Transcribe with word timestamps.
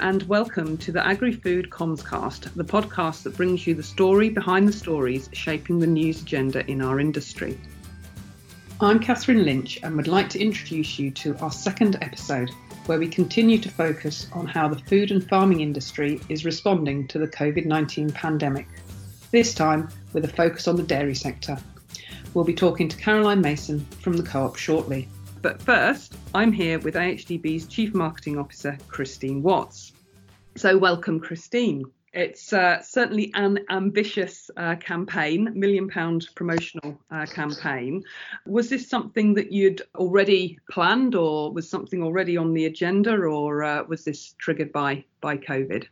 And 0.00 0.22
welcome 0.24 0.78
to 0.78 0.92
the 0.92 1.06
Agri 1.06 1.32
Food 1.32 1.70
Commscast, 1.70 2.54
the 2.54 2.64
podcast 2.64 3.22
that 3.22 3.36
brings 3.36 3.66
you 3.66 3.74
the 3.74 3.82
story 3.82 4.30
behind 4.30 4.66
the 4.66 4.72
stories 4.72 5.28
shaping 5.32 5.78
the 5.78 5.86
news 5.86 6.22
agenda 6.22 6.64
in 6.70 6.80
our 6.80 7.00
industry. 7.00 7.58
I'm 8.80 8.98
Catherine 8.98 9.44
Lynch 9.44 9.78
and 9.82 9.96
would 9.96 10.08
like 10.08 10.28
to 10.30 10.40
introduce 10.40 10.98
you 10.98 11.10
to 11.12 11.36
our 11.38 11.50
second 11.50 11.98
episode, 12.00 12.50
where 12.86 12.98
we 12.98 13.08
continue 13.08 13.58
to 13.58 13.68
focus 13.68 14.28
on 14.32 14.46
how 14.46 14.68
the 14.68 14.78
food 14.78 15.10
and 15.10 15.28
farming 15.28 15.60
industry 15.60 16.20
is 16.28 16.44
responding 16.44 17.06
to 17.08 17.18
the 17.18 17.28
COVID 17.28 17.66
19 17.66 18.12
pandemic, 18.12 18.68
this 19.30 19.54
time 19.54 19.88
with 20.12 20.24
a 20.24 20.28
focus 20.28 20.68
on 20.68 20.76
the 20.76 20.82
dairy 20.82 21.14
sector. 21.14 21.58
We'll 22.34 22.44
be 22.44 22.54
talking 22.54 22.88
to 22.88 22.96
Caroline 22.96 23.40
Mason 23.40 23.80
from 24.00 24.16
the 24.16 24.22
Co 24.22 24.44
op 24.44 24.56
shortly. 24.56 25.08
But 25.42 25.60
first, 25.60 26.14
I'm 26.34 26.52
here 26.52 26.78
with 26.78 26.94
AHDB's 26.94 27.66
Chief 27.66 27.94
Marketing 27.94 28.38
Officer, 28.38 28.78
Christine 28.86 29.42
Watts. 29.42 29.92
So, 30.54 30.78
welcome, 30.78 31.18
Christine. 31.18 31.84
It's 32.12 32.52
uh, 32.52 32.80
certainly 32.80 33.32
an 33.34 33.58
ambitious 33.68 34.52
uh, 34.56 34.76
campaign, 34.76 35.50
million 35.54 35.88
pound 35.88 36.28
promotional 36.36 36.96
uh, 37.10 37.26
campaign. 37.26 38.04
Was 38.46 38.68
this 38.68 38.88
something 38.88 39.34
that 39.34 39.50
you'd 39.50 39.82
already 39.96 40.60
planned, 40.70 41.16
or 41.16 41.52
was 41.52 41.68
something 41.68 42.04
already 42.04 42.36
on 42.36 42.54
the 42.54 42.66
agenda, 42.66 43.12
or 43.12 43.64
uh, 43.64 43.82
was 43.82 44.04
this 44.04 44.34
triggered 44.38 44.72
by 44.72 45.04
by 45.20 45.38
COVID? 45.38 45.86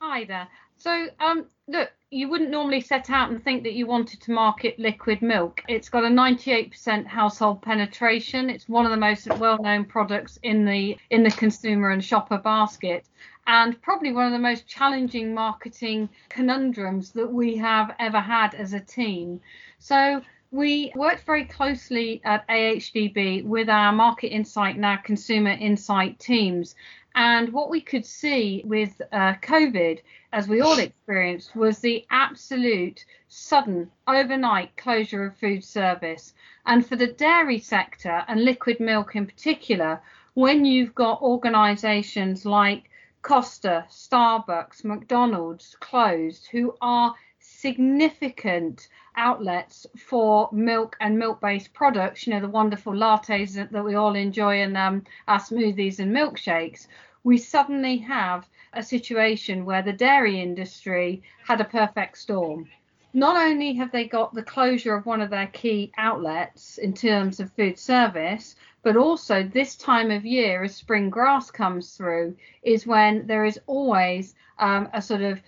Hi 0.00 0.24
there. 0.24 0.48
So, 0.76 1.06
um, 1.20 1.46
look, 1.68 1.90
you 2.10 2.28
wouldn't 2.28 2.50
normally 2.50 2.80
set 2.80 3.10
out 3.10 3.30
and 3.30 3.42
think 3.42 3.62
that 3.64 3.74
you 3.74 3.86
wanted 3.86 4.20
to 4.22 4.32
market 4.32 4.78
liquid 4.78 5.20
milk. 5.20 5.62
It's 5.68 5.90
got 5.90 6.04
a 6.04 6.08
98% 6.08 7.06
household 7.06 7.60
penetration. 7.60 8.48
It's 8.48 8.68
one 8.68 8.86
of 8.86 8.90
the 8.90 8.96
most 8.96 9.28
well-known 9.38 9.84
products 9.84 10.38
in 10.42 10.64
the 10.64 10.96
in 11.10 11.22
the 11.22 11.30
consumer 11.30 11.90
and 11.90 12.02
shopper 12.02 12.38
basket 12.38 13.04
and 13.46 13.80
probably 13.82 14.12
one 14.12 14.26
of 14.26 14.32
the 14.32 14.38
most 14.38 14.66
challenging 14.66 15.34
marketing 15.34 16.08
conundrums 16.28 17.10
that 17.12 17.30
we 17.30 17.56
have 17.56 17.94
ever 17.98 18.20
had 18.20 18.54
as 18.54 18.74
a 18.74 18.80
team. 18.80 19.40
So 19.78 20.22
we 20.50 20.92
worked 20.94 21.24
very 21.24 21.44
closely 21.44 22.20
at 22.24 22.46
AHDB 22.48 23.44
with 23.44 23.68
our 23.68 23.92
market 23.92 24.28
insight 24.28 24.76
and 24.76 24.84
our 24.84 24.98
consumer 24.98 25.50
insight 25.50 26.18
teams 26.18 26.74
and 27.14 27.52
what 27.52 27.70
we 27.70 27.80
could 27.80 28.06
see 28.06 28.62
with 28.64 29.00
uh, 29.12 29.34
COVID, 29.42 30.00
as 30.32 30.46
we 30.48 30.60
all 30.60 30.78
experienced, 30.78 31.56
was 31.56 31.78
the 31.78 32.04
absolute 32.10 33.04
sudden 33.28 33.90
overnight 34.06 34.76
closure 34.76 35.24
of 35.24 35.36
food 35.36 35.64
service. 35.64 36.34
And 36.66 36.86
for 36.86 36.96
the 36.96 37.06
dairy 37.06 37.58
sector 37.58 38.24
and 38.28 38.44
liquid 38.44 38.78
milk 38.78 39.16
in 39.16 39.26
particular, 39.26 40.00
when 40.34 40.64
you've 40.64 40.94
got 40.94 41.22
organisations 41.22 42.46
like 42.46 42.90
Costa, 43.22 43.84
Starbucks, 43.90 44.84
McDonald's 44.84 45.76
closed, 45.80 46.46
who 46.52 46.74
are 46.80 47.14
significant 47.40 48.88
outlets 49.18 49.86
for 49.98 50.48
milk 50.52 50.96
and 51.00 51.18
milk 51.18 51.40
based 51.40 51.74
products, 51.74 52.26
you 52.26 52.32
know, 52.32 52.40
the 52.40 52.48
wonderful 52.48 52.94
lattes 52.94 53.54
that, 53.54 53.72
that 53.72 53.84
we 53.84 53.96
all 53.96 54.14
enjoy 54.14 54.62
and 54.62 54.76
um, 54.76 55.04
our 55.26 55.40
smoothies 55.40 55.98
and 55.98 56.14
milkshakes, 56.14 56.86
we 57.24 57.36
suddenly 57.36 57.98
have 57.98 58.48
a 58.72 58.82
situation 58.82 59.64
where 59.64 59.82
the 59.82 59.92
dairy 59.92 60.40
industry 60.40 61.22
had 61.46 61.60
a 61.60 61.64
perfect 61.64 62.16
storm. 62.16 62.68
Not 63.12 63.36
only 63.36 63.72
have 63.74 63.90
they 63.90 64.06
got 64.06 64.34
the 64.34 64.42
closure 64.42 64.94
of 64.94 65.04
one 65.04 65.20
of 65.20 65.30
their 65.30 65.48
key 65.48 65.92
outlets 65.98 66.78
in 66.78 66.92
terms 66.92 67.40
of 67.40 67.52
food 67.52 67.78
service, 67.78 68.54
but 68.82 68.96
also 68.96 69.42
this 69.42 69.74
time 69.76 70.10
of 70.10 70.24
year, 70.24 70.62
as 70.62 70.76
spring 70.76 71.10
grass 71.10 71.50
comes 71.50 71.96
through, 71.96 72.36
is 72.62 72.86
when 72.86 73.26
there 73.26 73.44
is 73.44 73.58
always 73.66 74.34
um, 74.58 74.88
a 74.92 75.02
sort 75.02 75.22
of 75.22 75.42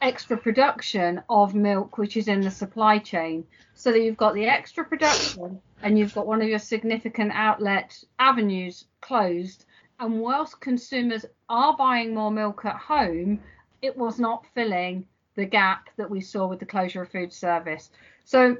extra 0.00 0.36
production 0.36 1.22
of 1.28 1.54
milk 1.54 1.98
which 1.98 2.16
is 2.16 2.28
in 2.28 2.40
the 2.40 2.50
supply 2.50 2.98
chain. 2.98 3.44
So 3.74 3.92
that 3.92 4.00
you've 4.00 4.16
got 4.16 4.34
the 4.34 4.46
extra 4.46 4.84
production 4.84 5.60
and 5.82 5.98
you've 5.98 6.14
got 6.14 6.26
one 6.26 6.42
of 6.42 6.48
your 6.48 6.58
significant 6.58 7.32
outlet 7.34 8.02
avenues 8.18 8.84
closed. 9.00 9.64
And 9.98 10.20
whilst 10.20 10.60
consumers 10.60 11.24
are 11.48 11.76
buying 11.76 12.14
more 12.14 12.30
milk 12.30 12.64
at 12.64 12.76
home 12.76 13.40
it 13.80 13.96
was 13.96 14.20
not 14.20 14.46
filling 14.54 15.06
the 15.34 15.44
gap 15.44 15.88
that 15.96 16.08
we 16.08 16.20
saw 16.20 16.46
with 16.46 16.60
the 16.60 16.66
closure 16.66 17.02
of 17.02 17.10
food 17.10 17.32
service. 17.32 17.90
So 18.24 18.56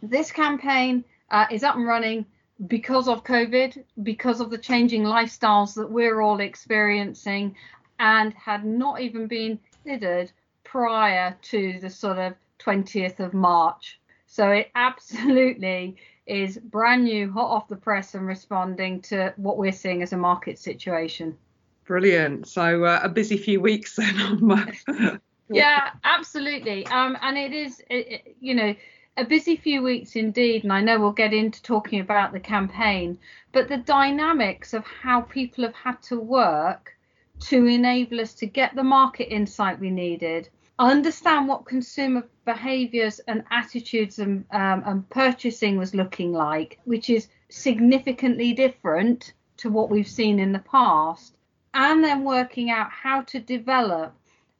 this 0.00 0.30
campaign 0.30 1.04
uh, 1.30 1.46
is 1.50 1.64
up 1.64 1.76
and 1.76 1.86
running 1.86 2.26
because 2.68 3.08
of 3.08 3.24
covid 3.24 3.82
because 4.04 4.40
of 4.40 4.48
the 4.48 4.58
changing 4.58 5.02
lifestyles 5.02 5.74
that 5.74 5.90
we're 5.90 6.20
all 6.20 6.38
experiencing 6.38 7.56
and 7.98 8.32
had 8.34 8.64
not 8.64 9.00
even 9.00 9.26
been 9.26 9.58
considered 9.72 10.30
prior 10.74 11.36
to 11.40 11.78
the 11.80 11.88
sort 11.88 12.18
of 12.18 12.34
20th 12.58 13.20
of 13.20 13.32
March. 13.32 14.00
So 14.26 14.50
it 14.50 14.72
absolutely 14.74 15.98
is 16.26 16.58
brand 16.58 17.04
new, 17.04 17.30
hot 17.30 17.48
off 17.48 17.68
the 17.68 17.76
press, 17.76 18.16
and 18.16 18.26
responding 18.26 19.00
to 19.02 19.32
what 19.36 19.56
we're 19.56 19.70
seeing 19.70 20.02
as 20.02 20.12
a 20.12 20.16
market 20.16 20.58
situation. 20.58 21.38
Brilliant. 21.84 22.48
So 22.48 22.82
uh, 22.82 22.98
a 23.04 23.08
busy 23.08 23.36
few 23.36 23.60
weeks 23.60 23.94
then. 23.94 25.20
yeah, 25.48 25.90
absolutely. 26.02 26.84
Um, 26.88 27.16
and 27.22 27.38
it 27.38 27.52
is, 27.52 27.80
it, 27.88 28.08
it, 28.08 28.36
you 28.40 28.56
know, 28.56 28.74
a 29.16 29.24
busy 29.24 29.54
few 29.54 29.80
weeks 29.80 30.16
indeed. 30.16 30.64
And 30.64 30.72
I 30.72 30.80
know 30.80 30.98
we'll 30.98 31.12
get 31.12 31.32
into 31.32 31.62
talking 31.62 32.00
about 32.00 32.32
the 32.32 32.40
campaign, 32.40 33.16
but 33.52 33.68
the 33.68 33.76
dynamics 33.76 34.74
of 34.74 34.84
how 34.84 35.20
people 35.20 35.62
have 35.62 35.76
had 35.76 36.02
to 36.08 36.18
work 36.18 36.96
to 37.42 37.64
enable 37.64 38.20
us 38.20 38.34
to 38.34 38.46
get 38.46 38.74
the 38.74 38.82
market 38.82 39.32
insight 39.32 39.78
we 39.78 39.90
needed 39.90 40.48
understand 40.78 41.48
what 41.48 41.66
consumer 41.66 42.26
behaviors 42.44 43.20
and 43.20 43.44
attitudes 43.50 44.18
and, 44.18 44.44
um, 44.50 44.82
and 44.86 45.08
purchasing 45.10 45.76
was 45.76 45.94
looking 45.94 46.32
like, 46.32 46.78
which 46.84 47.10
is 47.10 47.28
significantly 47.48 48.52
different 48.52 49.32
to 49.58 49.70
what 49.70 49.90
we've 49.90 50.08
seen 50.08 50.38
in 50.38 50.52
the 50.52 50.58
past, 50.58 51.36
and 51.74 52.02
then 52.02 52.24
working 52.24 52.70
out 52.70 52.90
how 52.90 53.22
to 53.22 53.38
develop 53.38 54.14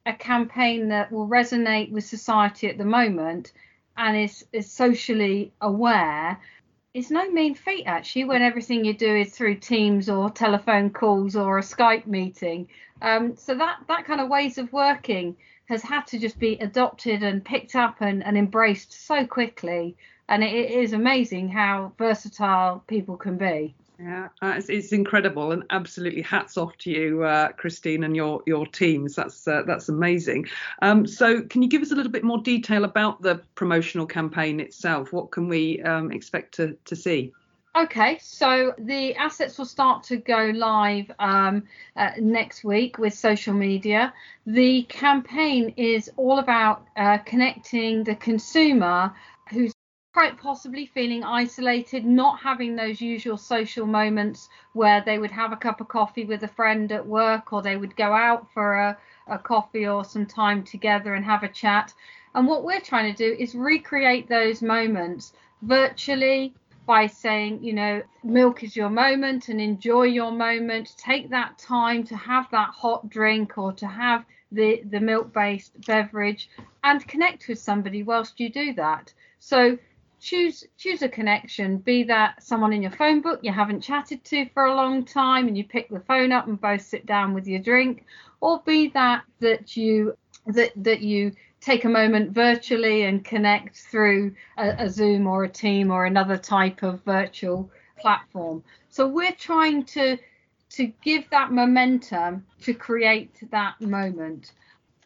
a 0.07 0.13
campaign 0.13 0.89
that 0.89 1.11
will 1.11 1.27
resonate 1.27 1.91
with 1.91 2.05
society 2.05 2.69
at 2.69 2.79
the 2.79 2.85
moment 2.85 3.53
and 3.97 4.17
is, 4.17 4.45
is 4.53 4.71
socially 4.71 5.53
aware 5.61 6.39
it's 6.95 7.11
no 7.11 7.29
mean 7.31 7.57
feat 7.57 7.85
actually 7.87 8.25
when 8.25 8.41
everything 8.41 8.85
you 8.85 8.95
do 8.95 9.17
is 9.17 9.37
through 9.37 9.57
teams 9.57 10.09
or 10.09 10.31
telephone 10.31 10.91
calls 10.91 11.35
or 11.35 11.59
a 11.59 11.63
skype 11.63 12.07
meeting. 12.07 12.69
Um, 13.03 13.37
so 13.37 13.57
that 13.57 13.79
that 13.89 14.05
kind 14.07 14.21
of 14.21 14.29
ways 14.29 14.59
of 14.59 14.73
working 14.73 15.37
has 15.67 15.83
had 15.83 16.07
to 16.09 16.19
just 16.19 16.39
be 16.39 16.55
adopted 16.59 17.23
and 17.23 17.45
picked 17.45 17.75
up 17.75 17.97
and, 18.01 18.25
and 18.25 18.37
embraced 18.37 19.07
so 19.07 19.27
quickly. 19.27 19.97
And 20.29 20.43
it, 20.43 20.55
it 20.55 20.71
is 20.71 20.93
amazing 20.93 21.49
how 21.49 21.93
versatile 21.99 22.83
people 22.87 23.17
can 23.17 23.37
be. 23.37 23.75
Yeah, 23.99 24.29
uh, 24.43 24.55
it's, 24.57 24.69
it's, 24.69 24.93
incredible, 24.93 25.53
and 25.53 25.63
absolutely 25.71 26.23
hats 26.23 26.57
off 26.57 26.77
to 26.79 26.91
you, 26.91 27.23
uh, 27.23 27.53
Christine, 27.53 28.03
and 28.03 28.17
your 28.17 28.43
your 28.45 28.67
teams. 28.67 29.15
That's 29.15 29.47
uh, 29.47 29.63
that's 29.69 29.89
amazing. 29.89 30.49
Um, 30.83 31.07
so, 31.07 31.43
can 31.43 31.63
you 31.63 31.69
give 31.69 31.81
us 31.81 31.93
a 31.93 31.95
little 31.95 32.11
bit 32.11 32.25
more 32.25 32.39
detail 32.39 32.85
about 32.85 33.23
the 33.23 33.37
promotional 33.55 34.05
campaign 34.05 34.59
itself? 34.59 35.13
What 35.13 35.31
can 35.31 35.49
we 35.49 35.81
um, 35.83 36.11
expect 36.11 36.55
to 36.55 36.77
to 36.87 36.97
see? 36.97 37.33
Okay, 37.77 38.19
so 38.23 38.73
the 38.79 39.17
assets 39.17 39.59
will 39.59 39.65
start 39.65 40.05
to 40.05 40.17
go 40.17 40.53
live 40.55 41.11
um, 41.19 41.65
uh, 41.97 42.13
next 42.21 42.63
week 42.63 42.99
with 42.99 43.15
social 43.15 43.53
media. 43.53 44.15
The 44.47 44.85
campaign 44.85 45.75
is 45.77 46.09
all 46.17 46.39
about 46.39 46.87
uh, 46.97 47.19
connecting 47.19 48.05
the 48.05 48.15
consumer 48.15 49.13
who's 49.51 49.73
quite 50.13 50.39
possibly 50.39 50.87
feeling 50.87 51.25
isolated, 51.25 52.05
not 52.05 52.39
having 52.39 52.77
those 52.77 53.01
usual 53.01 53.37
social 53.37 53.87
moments 53.87 54.49
where 54.75 55.03
they 55.05 55.19
would 55.19 55.33
have 55.33 55.51
a 55.51 55.57
cup 55.57 55.81
of 55.81 55.89
coffee 55.89 56.25
with 56.25 56.45
a 56.45 56.49
friend 56.49 56.93
at 56.93 57.05
work 57.05 57.53
or 57.53 57.61
they 57.61 57.77
would 57.77 57.97
go 57.97 58.13
out 58.13 58.47
for 58.53 58.75
a, 58.75 58.97
a 59.27 59.37
coffee 59.37 59.85
or 59.85 60.05
some 60.05 60.27
time 60.27 60.63
together 60.63 61.15
and 61.15 61.25
have 61.25 61.43
a 61.43 61.49
chat. 61.49 61.93
And 62.37 62.47
what 62.47 62.63
we're 62.63 62.81
trying 62.81 63.13
to 63.13 63.19
do 63.19 63.37
is 63.37 63.57
recreate 63.57 64.29
those 64.29 64.63
moments 64.63 65.33
virtually 65.63 66.55
by 66.87 67.07
saying, 67.07 67.63
you 67.63 67.73
know, 67.73 68.03
milk 68.23 68.63
is 68.63 68.77
your 68.77 68.91
moment 68.91 69.49
and 69.49 69.61
enjoy 69.61 70.05
your 70.05 70.31
moment. 70.31 70.95
Take 70.99 71.31
that 71.31 71.59
time 71.59 72.05
to 72.05 72.17
have 72.17 72.47
that 72.51 72.71
hot 72.71 73.09
drink 73.09 73.57
or 73.59 73.73
to 73.73 73.87
have 73.87 74.25
the, 74.53 74.83
the 74.91 75.01
milk 75.01 75.33
based 75.33 75.73
beverage 75.87 76.49
and 76.83 77.07
connect 77.09 77.49
with 77.49 77.59
somebody 77.59 78.03
whilst 78.03 78.39
you 78.39 78.51
do 78.51 78.75
that. 78.75 79.13
So 79.39 79.79
choose 80.21 80.65
choose 80.79 81.03
a 81.03 81.09
connection, 81.09 81.79
be 81.79 82.03
that 82.05 82.43
someone 82.43 82.73
in 82.73 82.83
your 82.83 82.91
phone 82.91 83.21
book 83.21 83.41
you 83.43 83.53
haven't 83.53 83.83
chatted 83.83 84.25
to 84.25 84.49
for 84.51 84.65
a 84.65 84.75
long 84.75 85.05
time 85.05 85.49
and 85.49 85.57
you 85.57 85.65
pick 85.65 85.89
the 85.91 86.01
phone 86.01 86.33
up 86.33 86.47
and 86.47 86.61
both 86.61 86.83
sit 86.83 87.05
down 87.07 87.35
with 87.35 87.47
your 87.47 87.61
drink, 87.61 88.05
or 88.41 88.63
be 88.65 88.89
that 88.89 89.23
that 89.41 89.77
you 89.77 90.17
that 90.47 90.73
that 90.77 91.01
you 91.01 91.33
take 91.65 91.87
a 91.87 91.89
moment 91.89 92.31
virtually 92.31 93.05
and 93.05 93.25
connect 93.25 93.77
through 93.77 94.35
a, 94.59 94.85
a, 94.85 94.91
Zoom 94.91 95.27
or 95.27 95.45
a 95.45 95.49
Team 95.49 95.91
or 95.91 96.05
another 96.05 96.37
type 96.37 96.83
of 96.83 97.03
virtual 97.05 97.71
platform. 97.99 98.63
So 98.91 99.09
we're 99.09 99.33
trying 99.33 99.85
to 99.97 100.19
to 100.71 100.87
give 101.03 101.31
that 101.31 101.53
momentum 101.53 102.45
to 102.63 102.75
create 102.75 103.31
that 103.51 103.81
moment. 103.81 104.53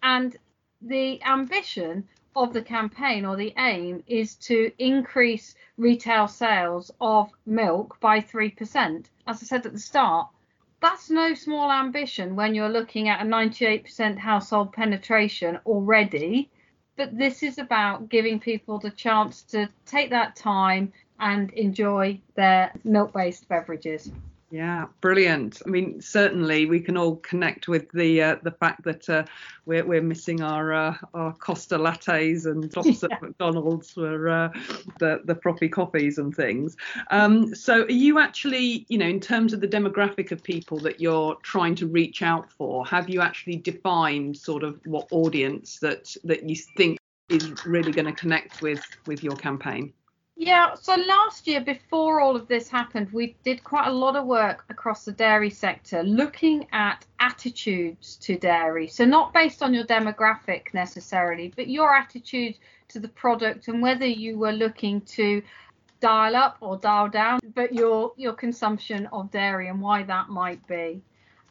And 0.03 0.37
the 0.81 1.23
ambition 1.23 2.09
of 2.35 2.53
the 2.53 2.63
campaign 2.63 3.27
or 3.27 3.37
the 3.37 3.53
aim 3.59 4.03
is 4.07 4.35
to 4.37 4.73
increase 4.79 5.55
retail 5.77 6.27
sales 6.27 6.91
of 7.01 7.31
milk 7.45 8.01
by 8.01 8.21
3%. 8.21 9.05
As 9.27 9.43
I 9.43 9.47
said 9.47 9.67
at 9.67 9.73
the 9.73 9.79
start, 9.79 10.29
that's 10.81 11.11
no 11.11 11.35
small 11.35 11.71
ambition 11.71 12.37
when 12.37 12.55
you're 12.55 12.69
looking 12.69 13.09
at 13.09 13.21
a 13.21 13.25
98% 13.25 14.19
household 14.19 14.73
penetration 14.73 15.59
already. 15.67 16.51
But 16.97 17.17
this 17.17 17.43
is 17.43 17.59
about 17.59 18.09
giving 18.09 18.41
people 18.41 18.79
the 18.79 18.91
chance 18.91 19.43
to 19.45 19.69
take 19.87 20.11
that 20.11 20.37
time 20.37 20.93
and 21.21 21.51
enjoy 21.53 22.21
their 22.35 22.73
milk 22.85 23.13
based 23.13 23.49
beverages. 23.49 24.11
Yeah, 24.51 24.87
brilliant. 25.03 25.61
I 25.67 25.69
mean, 25.69 26.01
certainly 26.01 26.65
we 26.65 26.81
can 26.81 26.97
all 26.97 27.17
connect 27.17 27.69
with 27.69 27.91
the 27.93 28.23
uh, 28.23 28.37
the 28.43 28.51
fact 28.51 28.83
that 28.85 29.09
uh, 29.11 29.25
we're 29.67 29.85
we're 29.85 30.01
missing 30.01 30.41
our 30.41 30.73
uh, 30.73 30.97
our 31.13 31.35
Costa 31.35 31.77
lattes 31.77 32.47
and 32.47 32.73
tops 32.73 33.03
yeah. 33.03 33.09
at 33.13 33.23
McDonald's 33.23 33.91
for 33.91 34.29
uh, 34.29 34.49
the 35.01 35.21
the 35.25 35.35
frothy 35.35 35.69
coffees 35.69 36.17
and 36.17 36.35
things. 36.35 36.79
Um, 37.11 37.55
so, 37.55 37.83
are 37.83 37.91
you 37.91 38.19
actually, 38.19 38.87
you 38.89 38.97
know, 38.97 39.07
in 39.07 39.21
terms 39.21 39.53
of 39.53 39.61
the 39.61 39.69
demographic 39.69 40.33
of 40.33 40.43
people 40.43 40.79
that 40.79 40.99
you're 40.99 41.35
trying 41.43 41.75
to 41.75 41.87
reach 41.87 42.23
out 42.23 42.51
for, 42.51 42.87
have 42.87 43.11
you 43.11 43.21
actually 43.21 43.57
defined 43.57 44.35
sort 44.35 44.63
of 44.63 44.81
what 44.87 45.09
audience 45.11 45.79
that 45.81 46.17
that 46.25 46.49
you 46.49 46.57
think 46.57 46.99
is 47.29 47.67
really 47.67 47.93
going 47.93 48.07
to 48.07 48.19
connect 48.19 48.63
with 48.63 48.83
with 49.07 49.23
your 49.23 49.37
campaign? 49.37 49.93
Yeah, 50.41 50.75
so 50.75 50.95
last 50.95 51.49
year, 51.49 51.61
before 51.61 52.21
all 52.21 52.37
of 52.37 52.47
this 52.47 52.69
happened, 52.69 53.13
we 53.13 53.35
did 53.43 53.65
quite 53.65 53.89
a 53.89 53.93
lot 53.93 54.15
of 54.15 54.25
work 54.25 54.65
across 54.69 55.05
the 55.05 55.11
dairy 55.11 55.51
sector 55.51 56.05
looking 56.05 56.69
at 56.71 57.05
attitudes 57.19 58.15
to 58.19 58.39
dairy. 58.39 58.87
So, 58.87 59.05
not 59.05 59.35
based 59.35 59.65
on 59.65 59.75
your 59.75 59.83
demographic 59.83 60.73
necessarily, 60.73 61.53
but 61.57 61.67
your 61.67 61.93
attitude 61.93 62.55
to 62.87 63.01
the 63.01 63.09
product 63.09 63.67
and 63.67 63.83
whether 63.83 64.07
you 64.07 64.39
were 64.39 64.53
looking 64.53 65.01
to 65.19 65.43
dial 65.99 66.37
up 66.37 66.59
or 66.61 66.77
dial 66.77 67.09
down, 67.09 67.41
but 67.57 67.75
your, 67.75 68.13
your 68.17 68.33
consumption 68.33 69.07
of 69.07 69.33
dairy 69.33 69.67
and 69.67 69.81
why 69.81 70.05
that 70.05 70.29
might 70.29 70.65
be. 70.69 71.03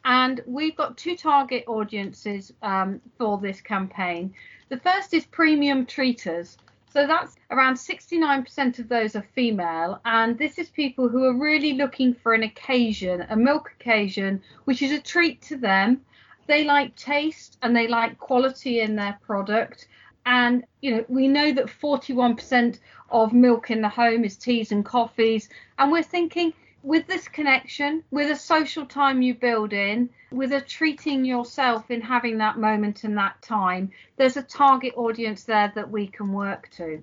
And 0.06 0.40
we've 0.46 0.76
got 0.76 0.96
two 0.96 1.14
target 1.14 1.64
audiences 1.66 2.54
um, 2.62 3.02
for 3.18 3.36
this 3.36 3.60
campaign. 3.60 4.32
The 4.70 4.80
first 4.80 5.12
is 5.12 5.26
premium 5.26 5.84
treaters. 5.84 6.56
So 6.98 7.06
that's 7.06 7.36
around 7.52 7.76
69% 7.76 8.80
of 8.80 8.88
those 8.88 9.14
are 9.14 9.24
female, 9.32 10.00
and 10.04 10.36
this 10.36 10.58
is 10.58 10.68
people 10.68 11.08
who 11.08 11.26
are 11.26 11.32
really 11.32 11.74
looking 11.74 12.12
for 12.12 12.34
an 12.34 12.42
occasion, 12.42 13.24
a 13.30 13.36
milk 13.36 13.70
occasion, 13.78 14.42
which 14.64 14.82
is 14.82 14.90
a 14.90 15.00
treat 15.00 15.40
to 15.42 15.56
them. 15.56 16.00
They 16.48 16.64
like 16.64 16.96
taste 16.96 17.56
and 17.62 17.76
they 17.76 17.86
like 17.86 18.18
quality 18.18 18.80
in 18.80 18.96
their 18.96 19.16
product. 19.24 19.86
And 20.26 20.64
you 20.80 20.90
know, 20.90 21.04
we 21.06 21.28
know 21.28 21.52
that 21.52 21.66
41% 21.66 22.80
of 23.10 23.32
milk 23.32 23.70
in 23.70 23.80
the 23.80 23.88
home 23.88 24.24
is 24.24 24.36
teas 24.36 24.72
and 24.72 24.84
coffees, 24.84 25.48
and 25.78 25.92
we're 25.92 26.02
thinking 26.02 26.52
with 26.88 27.06
this 27.06 27.28
connection, 27.28 28.02
with 28.10 28.30
a 28.30 28.34
social 28.34 28.86
time 28.86 29.20
you 29.20 29.34
build 29.34 29.74
in, 29.74 30.08
with 30.30 30.54
a 30.54 30.60
treating 30.62 31.22
yourself 31.22 31.90
in 31.90 32.00
having 32.00 32.38
that 32.38 32.56
moment 32.56 33.04
and 33.04 33.18
that 33.18 33.42
time, 33.42 33.90
there's 34.16 34.38
a 34.38 34.42
target 34.42 34.94
audience 34.96 35.44
there 35.44 35.70
that 35.74 35.90
we 35.90 36.06
can 36.06 36.32
work 36.32 36.70
to. 36.70 37.02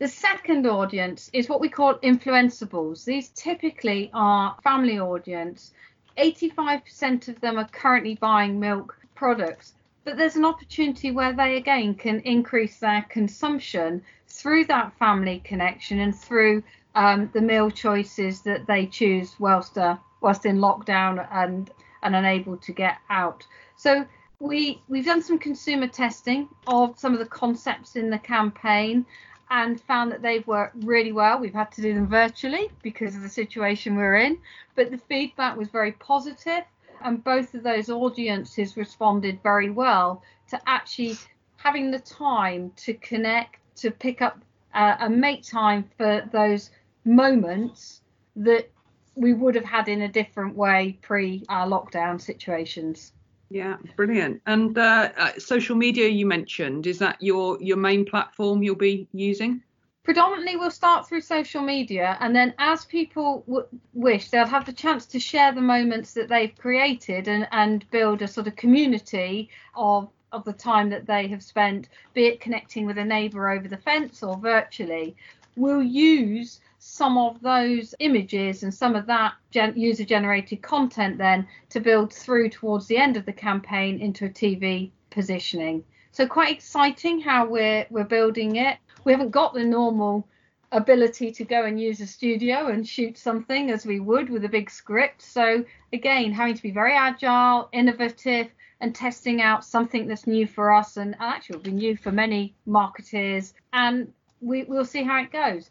The 0.00 0.08
second 0.08 0.66
audience 0.66 1.30
is 1.32 1.48
what 1.48 1.60
we 1.60 1.68
call 1.68 1.94
influenceables. 1.98 3.04
These 3.04 3.28
typically 3.28 4.10
are 4.12 4.56
family 4.64 4.98
audience. 4.98 5.74
85% 6.18 7.28
of 7.28 7.40
them 7.40 7.56
are 7.56 7.68
currently 7.68 8.16
buying 8.16 8.58
milk 8.58 8.98
products, 9.14 9.74
but 10.02 10.16
there's 10.16 10.34
an 10.34 10.44
opportunity 10.44 11.12
where 11.12 11.34
they 11.34 11.54
again 11.54 11.94
can 11.94 12.18
increase 12.22 12.80
their 12.80 13.06
consumption 13.08 14.02
through 14.26 14.64
that 14.64 14.92
family 14.98 15.40
connection 15.44 16.00
and 16.00 16.16
through 16.18 16.64
um, 16.94 17.30
the 17.32 17.40
meal 17.40 17.70
choices 17.70 18.42
that 18.42 18.66
they 18.66 18.86
choose 18.86 19.36
whilst 19.38 19.78
uh, 19.78 19.96
whilst 20.20 20.46
in 20.46 20.58
lockdown 20.58 21.26
and 21.32 21.70
and 22.02 22.16
unable 22.16 22.56
to 22.56 22.72
get 22.72 22.98
out. 23.08 23.46
So 23.76 24.06
we 24.38 24.82
we've 24.88 25.04
done 25.04 25.22
some 25.22 25.38
consumer 25.38 25.88
testing 25.88 26.48
of 26.66 26.98
some 26.98 27.12
of 27.12 27.18
the 27.18 27.26
concepts 27.26 27.96
in 27.96 28.10
the 28.10 28.18
campaign 28.18 29.06
and 29.50 29.80
found 29.80 30.12
that 30.12 30.22
they've 30.22 30.46
worked 30.46 30.76
really 30.84 31.12
well. 31.12 31.38
We've 31.38 31.52
had 31.52 31.72
to 31.72 31.82
do 31.82 31.92
them 31.94 32.06
virtually 32.06 32.70
because 32.82 33.16
of 33.16 33.22
the 33.22 33.28
situation 33.28 33.96
we're 33.96 34.16
in, 34.16 34.38
but 34.76 34.90
the 34.90 34.98
feedback 34.98 35.56
was 35.56 35.68
very 35.68 35.92
positive 35.92 36.64
and 37.02 37.22
both 37.24 37.54
of 37.54 37.62
those 37.62 37.90
audiences 37.90 38.76
responded 38.76 39.42
very 39.42 39.70
well 39.70 40.22
to 40.48 40.60
actually 40.66 41.16
having 41.56 41.90
the 41.90 41.98
time 41.98 42.72
to 42.76 42.94
connect, 42.94 43.56
to 43.76 43.90
pick 43.90 44.22
up 44.22 44.38
uh, 44.74 44.96
and 45.00 45.20
make 45.20 45.42
time 45.42 45.88
for 45.96 46.28
those 46.32 46.70
moments 47.04 48.02
that 48.36 48.70
we 49.14 49.32
would 49.34 49.54
have 49.54 49.64
had 49.64 49.88
in 49.88 50.02
a 50.02 50.08
different 50.08 50.56
way 50.56 50.98
pre 51.02 51.44
our 51.48 51.66
lockdown 51.66 52.20
situations. 52.20 53.12
Yeah, 53.50 53.76
brilliant. 53.96 54.40
And 54.46 54.78
uh, 54.78 55.10
uh, 55.16 55.32
social 55.38 55.74
media 55.74 56.08
you 56.08 56.24
mentioned 56.24 56.86
is 56.86 56.98
that 57.00 57.20
your 57.20 57.60
your 57.60 57.76
main 57.76 58.04
platform 58.04 58.62
you'll 58.62 58.76
be 58.76 59.08
using? 59.12 59.62
Predominantly, 60.02 60.56
we'll 60.56 60.70
start 60.70 61.06
through 61.06 61.20
social 61.20 61.60
media, 61.60 62.16
and 62.20 62.34
then 62.34 62.54
as 62.58 62.84
people 62.86 63.44
w- 63.46 63.66
wish, 63.92 64.30
they'll 64.30 64.46
have 64.46 64.64
the 64.64 64.72
chance 64.72 65.04
to 65.06 65.20
share 65.20 65.52
the 65.52 65.60
moments 65.60 66.14
that 66.14 66.28
they've 66.28 66.56
created 66.56 67.28
and 67.28 67.46
and 67.52 67.88
build 67.90 68.22
a 68.22 68.28
sort 68.28 68.46
of 68.46 68.56
community 68.56 69.50
of 69.74 70.08
of 70.32 70.44
the 70.44 70.52
time 70.52 70.88
that 70.90 71.06
they 71.06 71.26
have 71.26 71.42
spent, 71.42 71.88
be 72.14 72.26
it 72.26 72.40
connecting 72.40 72.86
with 72.86 72.98
a 72.98 73.04
neighbour 73.04 73.50
over 73.50 73.66
the 73.66 73.76
fence 73.76 74.22
or 74.22 74.36
virtually. 74.38 75.16
We'll 75.56 75.82
use 75.82 76.60
some 76.82 77.18
of 77.18 77.40
those 77.42 77.94
images 77.98 78.62
and 78.62 78.72
some 78.72 78.96
of 78.96 79.06
that 79.06 79.34
gen- 79.50 79.78
user 79.78 80.04
generated 80.04 80.62
content 80.62 81.18
then 81.18 81.46
to 81.68 81.78
build 81.78 82.10
through 82.12 82.48
towards 82.48 82.86
the 82.86 82.96
end 82.96 83.18
of 83.18 83.26
the 83.26 83.32
campaign 83.32 84.00
into 84.00 84.24
a 84.24 84.30
TV 84.30 84.90
positioning. 85.10 85.84
So 86.12 86.26
quite 86.26 86.54
exciting 86.54 87.20
how 87.20 87.46
we're 87.46 87.86
we're 87.90 88.04
building 88.04 88.56
it. 88.56 88.78
We 89.04 89.12
haven't 89.12 89.30
got 89.30 89.52
the 89.52 89.64
normal 89.64 90.26
ability 90.72 91.30
to 91.32 91.44
go 91.44 91.64
and 91.64 91.78
use 91.78 92.00
a 92.00 92.06
studio 92.06 92.68
and 92.68 92.88
shoot 92.88 93.18
something 93.18 93.70
as 93.70 93.84
we 93.84 94.00
would 94.00 94.30
with 94.30 94.46
a 94.46 94.48
big 94.48 94.70
script. 94.70 95.20
So 95.20 95.64
again, 95.92 96.32
having 96.32 96.54
to 96.54 96.62
be 96.62 96.70
very 96.70 96.94
agile, 96.94 97.68
innovative, 97.72 98.48
and 98.80 98.94
testing 98.94 99.42
out 99.42 99.66
something 99.66 100.06
that's 100.06 100.26
new 100.26 100.46
for 100.46 100.72
us 100.72 100.96
and 100.96 101.14
actually 101.20 101.56
will 101.56 101.64
be 101.64 101.72
new 101.72 101.96
for 101.96 102.10
many 102.10 102.54
marketers. 102.64 103.52
And 103.74 104.12
we, 104.40 104.62
we'll 104.64 104.86
see 104.86 105.02
how 105.02 105.22
it 105.22 105.30
goes. 105.30 105.70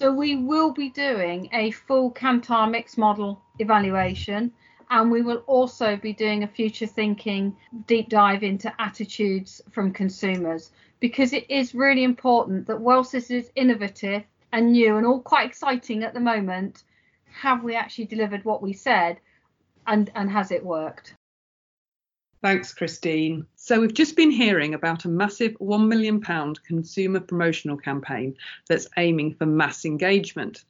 So 0.00 0.10
we 0.10 0.34
will 0.34 0.72
be 0.72 0.88
doing 0.88 1.50
a 1.52 1.72
full 1.72 2.10
Kantar 2.10 2.70
mix 2.70 2.96
model 2.96 3.42
evaluation 3.58 4.50
and 4.88 5.10
we 5.10 5.20
will 5.20 5.44
also 5.46 5.94
be 5.94 6.14
doing 6.14 6.42
a 6.42 6.48
future 6.48 6.86
thinking 6.86 7.54
deep 7.86 8.08
dive 8.08 8.42
into 8.42 8.72
attitudes 8.80 9.60
from 9.70 9.92
consumers 9.92 10.70
because 11.00 11.34
it 11.34 11.50
is 11.50 11.74
really 11.74 12.02
important 12.02 12.66
that 12.66 12.80
whilst 12.80 13.12
this 13.12 13.30
is 13.30 13.52
innovative 13.54 14.22
and 14.52 14.72
new 14.72 14.96
and 14.96 15.04
all 15.04 15.20
quite 15.20 15.46
exciting 15.46 16.02
at 16.02 16.14
the 16.14 16.20
moment, 16.20 16.82
have 17.30 17.62
we 17.62 17.74
actually 17.74 18.06
delivered 18.06 18.42
what 18.46 18.62
we 18.62 18.72
said 18.72 19.20
and, 19.86 20.10
and 20.14 20.30
has 20.30 20.50
it 20.50 20.64
worked? 20.64 21.14
Thanks, 22.42 22.72
Christine. 22.72 23.46
So, 23.70 23.80
we've 23.80 23.94
just 23.94 24.16
been 24.16 24.32
hearing 24.32 24.74
about 24.74 25.04
a 25.04 25.08
massive 25.08 25.52
£1 25.60 25.86
million 25.86 26.20
consumer 26.66 27.20
promotional 27.20 27.76
campaign 27.76 28.36
that's 28.68 28.88
aiming 28.96 29.34
for 29.34 29.46
mass 29.46 29.84
engagement. 29.84 30.64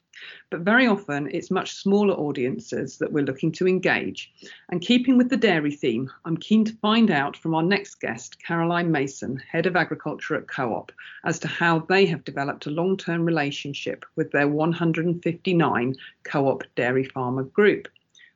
But 0.50 0.61
very 0.61 0.87
often, 0.87 1.30
it's 1.33 1.50
much 1.50 1.73
smaller 1.76 2.12
audiences 2.12 2.99
that 2.99 3.11
we're 3.11 3.25
looking 3.25 3.52
to 3.52 3.66
engage. 3.66 4.30
And 4.69 4.83
keeping 4.83 5.16
with 5.16 5.30
the 5.30 5.38
dairy 5.38 5.73
theme, 5.73 6.11
I'm 6.26 6.37
keen 6.37 6.62
to 6.66 6.76
find 6.83 7.11
out 7.11 7.38
from 7.38 7.54
our 7.54 7.62
next 7.62 8.00
guest, 8.00 8.37
Caroline 8.47 8.90
Mason, 8.90 9.42
Head 9.50 9.64
of 9.64 9.76
Agriculture 9.76 10.35
at 10.35 10.47
Co 10.47 10.75
op, 10.75 10.92
as 11.25 11.38
to 11.38 11.49
how 11.49 11.78
they 11.78 12.04
have 12.04 12.25
developed 12.25 12.66
a 12.66 12.71
long 12.71 12.99
term 12.99 13.25
relationship 13.25 14.04
with 14.16 14.30
their 14.30 14.47
159 14.47 15.95
co 16.25 16.49
op 16.49 16.64
dairy 16.75 17.04
farmer 17.04 17.45
group. 17.45 17.88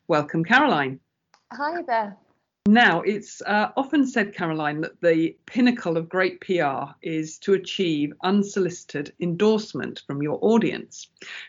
Welcome, 0.08 0.42
Caroline. 0.42 1.00
Hi 1.52 1.82
there. 1.82 2.16
Now, 2.66 3.02
it's 3.02 3.42
uh, 3.42 3.72
often 3.76 4.06
said, 4.06 4.34
Caroline, 4.34 4.80
that 4.80 4.98
the 5.02 5.36
pinnacle 5.44 5.98
of 5.98 6.08
great 6.08 6.40
PR 6.40 6.94
is 7.02 7.36
to 7.40 7.52
achieve 7.52 8.14
unsolicited 8.22 9.12
endorsement 9.20 10.02
from 10.06 10.22
your 10.22 10.38
audience. 10.40 11.08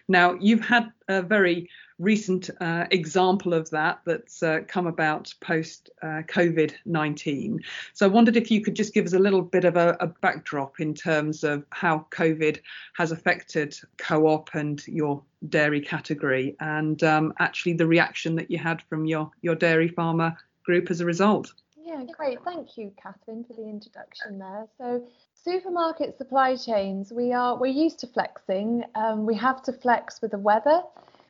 Now, 0.09 0.33
you've 0.41 0.59
had 0.59 0.91
a 1.07 1.21
very 1.21 1.69
recent 1.99 2.49
uh, 2.59 2.87
example 2.91 3.53
of 3.53 3.69
that 3.69 4.01
that's 4.05 4.43
uh, 4.43 4.59
come 4.67 4.87
about 4.87 5.33
post 5.39 5.89
uh, 6.01 6.23
COVID 6.27 6.73
19. 6.85 7.61
So 7.93 8.05
I 8.05 8.09
wondered 8.09 8.35
if 8.35 8.51
you 8.51 8.59
could 8.59 8.75
just 8.75 8.93
give 8.93 9.05
us 9.05 9.13
a 9.13 9.19
little 9.19 9.41
bit 9.41 9.63
of 9.63 9.77
a, 9.77 9.95
a 10.01 10.07
backdrop 10.07 10.81
in 10.81 10.93
terms 10.93 11.45
of 11.45 11.63
how 11.69 12.07
COVID 12.11 12.59
has 12.95 13.13
affected 13.13 13.79
co 13.97 14.27
op 14.27 14.53
and 14.53 14.85
your 14.85 15.23
dairy 15.47 15.79
category 15.79 16.57
and 16.59 17.01
um, 17.03 17.33
actually 17.39 17.73
the 17.73 17.87
reaction 17.87 18.35
that 18.35 18.51
you 18.51 18.57
had 18.57 18.81
from 18.89 19.05
your, 19.05 19.31
your 19.41 19.55
dairy 19.55 19.87
farmer 19.87 20.35
group 20.65 20.89
as 20.91 21.01
a 21.01 21.05
result. 21.05 21.53
Yeah, 21.77 22.03
great. 22.17 22.39
Thank 22.43 22.77
you, 22.77 22.91
Catherine, 23.01 23.43
for 23.43 23.53
the 23.53 23.69
introduction 23.69 24.39
there. 24.39 24.65
So, 24.77 25.07
supermarket 25.33 26.17
supply 26.17 26.55
chains, 26.55 27.13
we 27.13 27.31
are 27.31 27.57
we're 27.57 27.67
used 27.67 27.99
to 27.99 28.07
flexing. 28.07 28.83
Um, 28.95 29.25
we 29.25 29.35
have 29.35 29.61
to 29.63 29.71
flex 29.71 30.21
with 30.21 30.31
the 30.31 30.39
weather. 30.39 30.81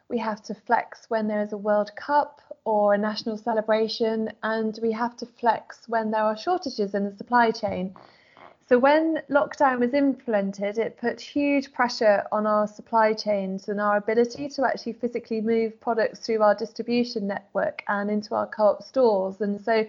We 0.08 0.18
have 0.20 0.42
to 0.44 0.56
flex 0.56 1.10
when 1.10 1.28
there 1.28 1.42
is 1.42 1.52
a 1.52 1.58
World 1.58 1.92
Cup 1.98 2.40
or 2.64 2.94
a 2.94 2.98
national 2.98 3.38
celebration, 3.38 4.32
and 4.44 4.80
we 4.82 4.94
have 4.94 5.18
to 5.18 5.26
flex 5.26 5.90
when 5.90 6.12
there 6.12 6.24
are 6.24 6.38
shortages 6.38 6.96
in 6.96 7.04
the 7.04 7.16
supply 7.18 7.52
chain. 7.52 7.94
So 8.68 8.80
when 8.80 9.22
lockdown 9.30 9.80
was 9.80 9.94
implemented, 9.94 10.80
it 10.80 10.98
put 10.98 11.22
huge 11.22 11.72
pressure 11.72 12.24
on 12.32 12.48
our 12.48 12.66
supply 12.66 13.14
chains 13.14 13.70
and 13.70 13.80
our 13.80 13.98
ability 13.98 14.50
to 14.50 14.66
actually 14.66 14.94
physically 14.94 15.40
move 15.40 15.80
products 15.80 16.22
through 16.22 16.42
our 16.42 16.56
distribution 16.56 17.28
network 17.28 17.84
and 17.88 18.10
into 18.10 18.34
our 18.34 18.48
co-op 18.48 18.82
stores. 18.82 19.42
And 19.42 19.62
so 19.62 19.86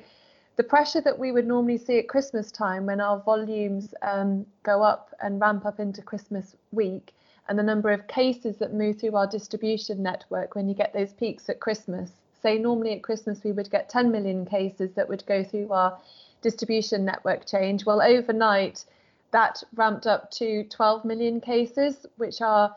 the 0.56 0.62
pressure 0.62 1.00
that 1.00 1.18
we 1.18 1.32
would 1.32 1.46
normally 1.46 1.78
see 1.78 1.98
at 1.98 2.08
Christmas 2.10 2.52
time 2.52 2.84
when 2.84 3.00
our 3.00 3.18
volumes 3.20 3.94
um, 4.02 4.44
go 4.62 4.82
up 4.82 5.14
and 5.22 5.40
ramp 5.40 5.64
up 5.64 5.80
into 5.80 6.02
Christmas 6.02 6.54
week 6.70 7.14
and 7.48 7.58
the 7.58 7.62
number 7.62 7.90
of 7.90 8.06
cases 8.08 8.58
that 8.58 8.74
move 8.74 9.00
through 9.00 9.16
our 9.16 9.26
distribution 9.26 10.02
network 10.02 10.54
when 10.54 10.68
you 10.68 10.74
get 10.74 10.92
those 10.92 11.14
peaks 11.14 11.48
at 11.48 11.60
Christmas. 11.60 12.10
Say 12.42 12.58
normally 12.58 12.92
at 12.92 13.02
Christmas 13.02 13.42
we 13.42 13.52
would 13.52 13.70
get 13.70 13.88
10 13.88 14.12
million 14.12 14.44
cases 14.44 14.92
that 14.96 15.08
would 15.08 15.24
go 15.24 15.42
through 15.42 15.72
our 15.72 15.98
distribution 16.46 17.04
network 17.04 17.44
change. 17.44 17.84
Well, 17.84 18.00
overnight 18.00 18.84
that 19.32 19.64
ramped 19.74 20.06
up 20.06 20.30
to 20.30 20.62
12 20.70 21.04
million 21.04 21.40
cases, 21.40 22.06
which 22.18 22.40
are 22.40 22.72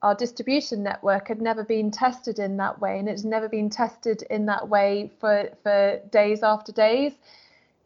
our 0.00 0.14
distribution 0.14 0.82
network 0.82 1.28
had 1.28 1.42
never 1.42 1.62
been 1.62 1.90
tested 1.90 2.38
in 2.38 2.56
that 2.56 2.80
way, 2.80 2.98
and 2.98 3.06
it's 3.10 3.22
never 3.22 3.46
been 3.46 3.68
tested 3.68 4.22
in 4.30 4.46
that 4.46 4.66
way 4.70 5.12
for, 5.20 5.50
for 5.62 6.00
days 6.10 6.42
after 6.42 6.72
days. 6.72 7.12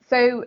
So, 0.09 0.45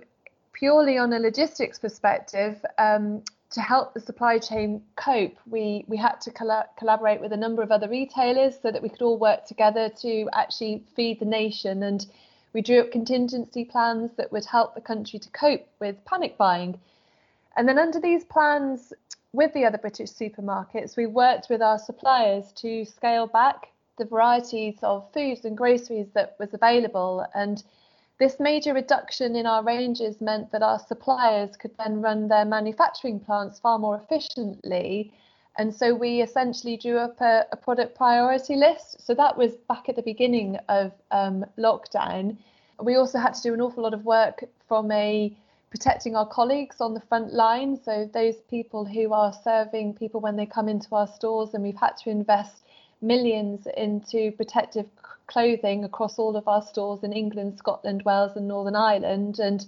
purely 0.54 0.98
on 0.98 1.12
a 1.12 1.20
logistics 1.20 1.78
perspective, 1.78 2.66
um, 2.78 3.24
to 3.50 3.60
help 3.60 3.94
the 3.94 4.00
supply 4.00 4.40
chain 4.40 4.82
cope, 4.96 5.38
we, 5.46 5.84
we 5.88 5.98
had 5.98 6.22
to 6.22 6.32
coll- 6.32 6.70
collaborate 6.80 7.20
with 7.20 7.34
a 7.34 7.38
number 7.46 7.62
of 7.62 7.72
other 7.74 7.90
retailers 7.90 8.54
so 8.62 8.72
that 8.72 8.82
we 8.82 8.88
could 8.88 9.02
all 9.02 9.18
work 9.18 9.46
together 9.46 9.90
to 10.04 10.30
actually 10.34 10.86
feed 10.96 11.20
the 11.20 11.26
nation. 11.26 11.84
And 11.84 12.06
we 12.54 12.62
drew 12.62 12.80
up 12.80 12.92
contingency 12.92 13.66
plans 13.66 14.12
that 14.18 14.32
would 14.32 14.46
help 14.46 14.76
the 14.76 14.82
country 14.82 15.20
to 15.20 15.30
cope 15.30 15.68
with 15.80 16.04
panic 16.06 16.38
buying. 16.38 16.80
And 17.56 17.68
then, 17.68 17.80
under 17.80 18.00
these 18.00 18.24
plans, 18.24 18.94
with 19.34 19.54
the 19.54 19.66
other 19.66 19.78
British 19.78 20.12
supermarkets, 20.12 20.96
we 20.98 21.06
worked 21.06 21.50
with 21.50 21.62
our 21.62 21.78
suppliers 21.78 22.52
to 22.54 22.86
scale 22.86 23.28
back 23.28 23.68
the 23.98 24.06
varieties 24.06 24.78
of 24.84 25.12
foods 25.12 25.44
and 25.46 25.58
groceries 25.58 26.08
that 26.14 26.36
was 26.40 26.54
available. 26.54 27.26
And 27.34 27.64
this 28.20 28.40
major 28.40 28.74
reduction 28.74 29.36
in 29.36 29.46
our 29.46 29.64
ranges 29.64 30.22
meant 30.22 30.52
that 30.52 30.64
our 30.64 30.80
suppliers 30.80 31.56
could 31.58 31.78
then 31.78 32.02
run 32.02 32.28
their 32.28 32.46
manufacturing 32.46 33.20
plants 33.20 33.60
far 33.60 33.78
more 33.78 33.96
efficiently. 33.98 35.14
And 35.58 35.74
so 35.74 35.94
we 35.94 36.22
essentially 36.22 36.78
drew 36.78 36.98
up 36.98 37.20
a, 37.20 37.46
a 37.52 37.58
product 37.58 37.96
priority 37.96 38.56
list. 38.56 39.06
So 39.06 39.14
that 39.16 39.38
was 39.38 39.54
back 39.68 39.90
at 39.90 39.96
the 39.96 40.04
beginning 40.04 40.58
of 40.70 40.92
um, 41.12 41.46
lockdown. 41.58 42.38
We 42.82 42.96
also 42.96 43.18
had 43.18 43.34
to 43.34 43.42
do 43.42 43.54
an 43.54 43.62
awful 43.62 43.84
lot 43.84 43.96
of 43.96 44.06
work 44.06 44.44
from 44.68 44.92
a 44.92 45.36
protecting 45.72 46.16
our 46.16 46.28
colleagues 46.28 46.80
on 46.80 46.94
the 46.94 47.02
front 47.02 47.34
line. 47.34 47.76
So 47.84 48.10
those 48.14 48.36
people 48.50 48.86
who 48.86 49.14
are 49.14 49.34
serving 49.44 49.96
people 49.96 50.22
when 50.22 50.36
they 50.36 50.46
come 50.46 50.70
into 50.70 50.94
our 50.96 51.08
stores, 51.08 51.54
and 51.54 51.64
we've 51.64 51.76
had 51.76 51.98
to 52.04 52.10
invest 52.10 52.64
millions 53.02 53.68
into 53.76 54.32
protective 54.34 54.86
clothing 55.26 55.84
across 55.84 56.18
all 56.20 56.38
of 56.38 56.48
our 56.48 56.62
stores 56.62 57.04
in 57.04 57.14
England, 57.14 57.58
Scotland, 57.58 58.04
Wales, 58.04 58.36
and 58.36 58.48
Northern 58.48 58.76
Ireland. 58.76 59.40
And 59.40 59.66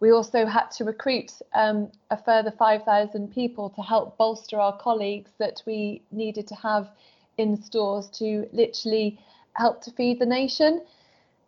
we 0.00 0.10
also 0.10 0.46
had 0.46 0.70
to 0.72 0.84
recruit 0.84 1.30
um, 1.54 1.90
a 2.10 2.16
further 2.22 2.50
5,000 2.50 3.32
people 3.32 3.70
to 3.70 3.82
help 3.82 4.16
bolster 4.16 4.58
our 4.58 4.76
colleagues 4.76 5.30
that 5.38 5.62
we 5.66 6.02
needed 6.10 6.48
to 6.48 6.54
have 6.56 6.88
in 7.36 7.62
stores 7.62 8.08
to 8.08 8.48
literally 8.52 9.18
help 9.54 9.82
to 9.82 9.90
feed 9.92 10.18
the 10.18 10.26
nation. 10.26 10.82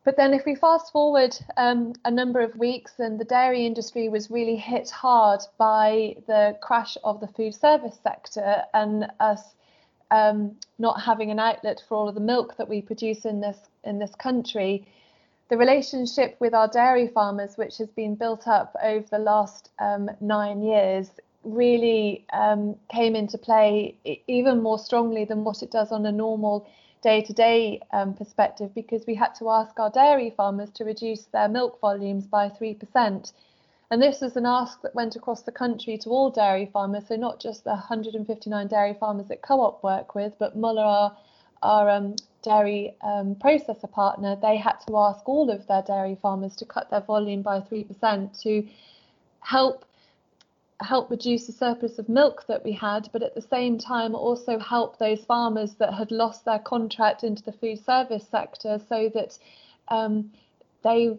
But 0.05 0.17
then, 0.17 0.35
if 0.35 0.45
we 0.45 0.57
fast 0.57 0.91
forward 0.91 1.37
um, 1.57 1.93
a 2.05 2.11
number 2.11 2.41
of 2.41 2.57
weeks, 2.57 2.95
and 2.99 3.21
the 3.21 3.25
dairy 3.25 3.65
industry 3.65 4.09
was 4.09 4.33
really 4.33 4.57
hit 4.57 4.91
hard 4.91 5.41
by 5.59 6.17
the 6.27 6.57
crash 6.61 6.97
of 7.05 7.21
the 7.21 7.29
food 7.29 7.55
service 7.55 7.99
sector 8.03 8.65
and 8.75 9.07
us 9.21 9.55
um, 10.11 10.57
not 10.79 11.01
having 11.01 11.31
an 11.31 11.39
outlet 11.39 11.83
for 11.89 11.97
all 11.97 12.09
of 12.09 12.17
the 12.17 12.21
milk 12.21 12.57
that 12.57 12.69
we 12.69 12.83
produce 12.83 13.25
in 13.25 13.41
this 13.41 13.59
in 13.85 14.01
this 14.01 14.15
country, 14.17 14.87
the 15.53 15.59
relationship 15.59 16.35
with 16.41 16.55
our 16.55 16.67
dairy 16.67 17.09
farmers, 17.09 17.59
which 17.59 17.77
has 17.77 17.91
been 17.91 18.15
built 18.15 18.49
up 18.49 18.75
over 18.83 19.05
the 19.11 19.19
last 19.19 19.69
um, 19.81 20.09
nine 20.19 20.63
years, 20.63 21.11
really 21.45 22.25
um, 22.33 22.75
came 22.91 23.15
into 23.15 23.37
play 23.37 23.95
even 24.27 24.63
more 24.63 24.79
strongly 24.79 25.27
than 25.27 25.45
what 25.45 25.63
it 25.63 25.71
does 25.71 25.93
on 25.93 26.07
a 26.07 26.11
normal 26.11 26.67
day-to-day 27.03 27.83
um, 27.93 28.15
perspective 28.15 28.75
because 28.75 29.05
we 29.07 29.15
had 29.15 29.35
to 29.35 29.51
ask 29.51 29.79
our 29.79 29.91
dairy 29.91 30.33
farmers 30.35 30.71
to 30.71 30.87
reduce 30.87 31.25
their 31.25 31.51
milk 31.51 31.79
volumes 31.83 32.27
by 32.27 32.49
3%. 32.49 33.33
And 33.91 34.01
this 34.01 34.23
was 34.23 34.37
an 34.37 34.47
ask 34.47 34.81
that 34.81 34.95
went 34.95 35.17
across 35.17 35.43
the 35.43 35.53
country 35.53 35.99
to 35.99 36.09
all 36.09 36.31
dairy 36.31 36.71
farmers, 36.73 37.09
so 37.09 37.17
not 37.17 37.41
just 37.41 37.65
the 37.65 37.73
159 37.73 38.69
dairy 38.69 38.97
farmers 38.99 39.29
that 39.29 39.43
Co-op 39.43 39.85
work 39.85 40.15
with, 40.15 40.33
but 40.39 40.57
Muller, 40.57 40.83
our, 40.83 41.17
our 41.63 41.89
um, 41.91 42.17
dairy 42.43 42.95
um, 43.03 43.35
processor 43.37 43.91
partner, 43.91 44.37
they 44.41 44.57
had 44.57 44.77
to 44.87 44.97
ask 44.97 45.29
all 45.29 45.51
of 45.51 45.67
their 45.67 45.83
dairy 45.83 46.17
farmers 46.21 46.57
to 46.57 46.65
cut 46.65 46.91
their 46.91 47.01
volume 47.01 47.43
by 47.43 47.61
3% 47.61 48.43
to 48.43 48.67
help 49.41 49.85
help 50.81 51.11
reduce 51.11 51.47
the 51.47 51.53
surplus 51.53 51.99
of 51.99 52.09
milk 52.09 52.45
that 52.49 52.65
we 52.65 52.73
had, 52.73 53.09
but 53.13 53.23
at 53.23 53.37
the 53.37 53.41
same 53.41 53.79
time 53.79 54.17
also 54.17 54.59
help 54.59 54.99
those 54.99 55.25
farmers 55.25 55.75
that 55.75 55.95
had 55.95 56.11
lost 56.11 56.45
their 56.45 56.59
contract 56.59 57.23
into 57.23 57.43
the 57.43 57.53
food 57.53 57.79
service 57.85 58.27
sector 58.29 58.81
so 58.89 59.09
that 59.15 59.39
um, 59.89 60.33
they 60.83 61.17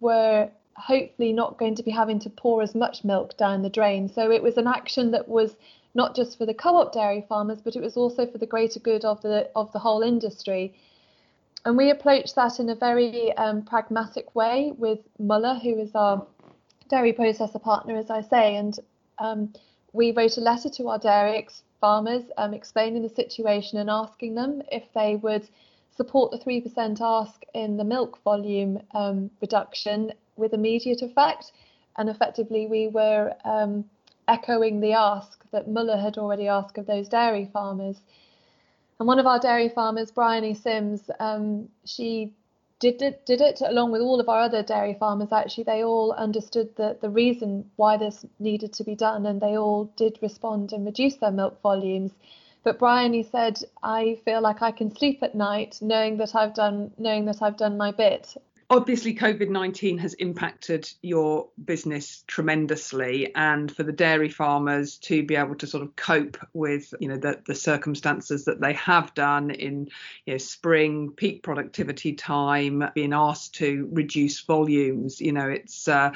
were 0.00 0.50
hopefully 0.74 1.32
not 1.32 1.58
going 1.58 1.74
to 1.74 1.82
be 1.82 1.90
having 1.90 2.18
to 2.20 2.30
pour 2.30 2.62
as 2.62 2.74
much 2.74 3.04
milk 3.04 3.36
down 3.36 3.62
the 3.62 3.70
drain. 3.70 4.08
So 4.08 4.30
it 4.30 4.42
was 4.42 4.56
an 4.56 4.66
action 4.66 5.10
that 5.12 5.28
was 5.28 5.56
not 5.98 6.14
just 6.14 6.38
for 6.38 6.46
the 6.46 6.54
co-op 6.54 6.92
dairy 6.92 7.26
farmers, 7.28 7.60
but 7.60 7.74
it 7.74 7.82
was 7.82 7.96
also 7.96 8.24
for 8.24 8.38
the 8.38 8.46
greater 8.46 8.78
good 8.78 9.04
of 9.04 9.20
the 9.20 9.50
of 9.56 9.70
the 9.72 9.80
whole 9.80 10.02
industry. 10.02 10.72
And 11.64 11.76
we 11.76 11.90
approached 11.90 12.36
that 12.36 12.60
in 12.60 12.70
a 12.70 12.76
very 12.76 13.36
um, 13.36 13.62
pragmatic 13.62 14.34
way 14.34 14.72
with 14.78 15.00
Muller, 15.18 15.56
who 15.56 15.76
is 15.80 15.90
our 15.96 16.24
dairy 16.88 17.12
processor 17.12 17.60
partner, 17.60 17.96
as 17.96 18.10
I 18.10 18.22
say, 18.22 18.56
and 18.56 18.78
um, 19.18 19.52
we 19.92 20.12
wrote 20.12 20.36
a 20.36 20.40
letter 20.40 20.70
to 20.76 20.88
our 20.88 21.00
dairy 21.00 21.48
farmers 21.80 22.22
um, 22.36 22.54
explaining 22.54 23.02
the 23.02 23.08
situation 23.08 23.78
and 23.78 23.90
asking 23.90 24.36
them 24.36 24.62
if 24.70 24.84
they 24.94 25.16
would 25.16 25.48
support 25.96 26.30
the 26.30 26.38
3% 26.38 27.00
ask 27.00 27.42
in 27.54 27.76
the 27.76 27.84
milk 27.84 28.22
volume 28.22 28.80
um, 28.94 29.30
reduction 29.40 30.12
with 30.36 30.52
immediate 30.52 31.02
effect. 31.02 31.50
And 31.96 32.08
effectively, 32.08 32.68
we 32.68 32.86
were 32.86 33.34
um, 33.44 33.84
echoing 34.28 34.80
the 34.80 34.92
ask 34.92 35.37
that 35.52 35.68
Muller 35.68 35.96
had 35.96 36.18
already 36.18 36.48
asked 36.48 36.78
of 36.78 36.86
those 36.86 37.08
dairy 37.08 37.48
farmers. 37.52 38.00
And 38.98 39.06
one 39.06 39.18
of 39.18 39.26
our 39.26 39.38
dairy 39.38 39.68
farmers, 39.68 40.10
Bryony 40.10 40.54
Sims, 40.54 41.10
um, 41.20 41.68
she 41.84 42.32
did 42.80 43.02
it, 43.02 43.26
did 43.26 43.40
it 43.40 43.60
along 43.60 43.92
with 43.92 44.00
all 44.00 44.20
of 44.20 44.28
our 44.28 44.40
other 44.40 44.62
dairy 44.62 44.94
farmers. 44.94 45.32
Actually, 45.32 45.64
they 45.64 45.84
all 45.84 46.12
understood 46.12 46.74
the, 46.76 46.96
the 47.00 47.10
reason 47.10 47.70
why 47.76 47.96
this 47.96 48.24
needed 48.38 48.72
to 48.74 48.84
be 48.84 48.94
done, 48.94 49.26
and 49.26 49.40
they 49.40 49.56
all 49.56 49.84
did 49.96 50.18
respond 50.22 50.72
and 50.72 50.86
reduce 50.86 51.16
their 51.16 51.30
milk 51.30 51.60
volumes. 51.62 52.12
But 52.64 52.78
Bryony 52.78 53.22
said, 53.22 53.60
"I 53.82 54.18
feel 54.24 54.40
like 54.40 54.62
I 54.62 54.72
can 54.72 54.94
sleep 54.94 55.22
at 55.22 55.34
night 55.34 55.78
knowing 55.80 56.16
that 56.18 56.34
I've 56.34 56.54
done 56.54 56.92
knowing 56.98 57.24
that 57.26 57.42
I've 57.42 57.56
done 57.56 57.76
my 57.76 57.92
bit." 57.92 58.36
Obviously 58.70 59.14
covid-19 59.14 59.98
has 59.98 60.12
impacted 60.14 60.90
your 61.00 61.48
business 61.64 62.22
tremendously 62.26 63.34
and 63.34 63.74
for 63.74 63.82
the 63.82 63.92
dairy 63.92 64.28
farmers 64.28 64.98
to 64.98 65.22
be 65.22 65.36
able 65.36 65.54
to 65.54 65.66
sort 65.66 65.82
of 65.82 65.96
cope 65.96 66.36
with 66.52 66.92
you 67.00 67.08
know 67.08 67.16
the, 67.16 67.40
the 67.46 67.54
circumstances 67.54 68.44
that 68.44 68.60
they 68.60 68.74
have 68.74 69.14
done 69.14 69.50
in 69.50 69.88
you 70.26 70.34
know 70.34 70.38
spring 70.38 71.10
peak 71.16 71.42
productivity 71.42 72.12
time 72.12 72.84
being 72.94 73.14
asked 73.14 73.54
to 73.54 73.88
reduce 73.92 74.40
volumes 74.40 75.20
you 75.20 75.32
know 75.32 75.48
it's 75.48 75.88
uh, 75.88 76.10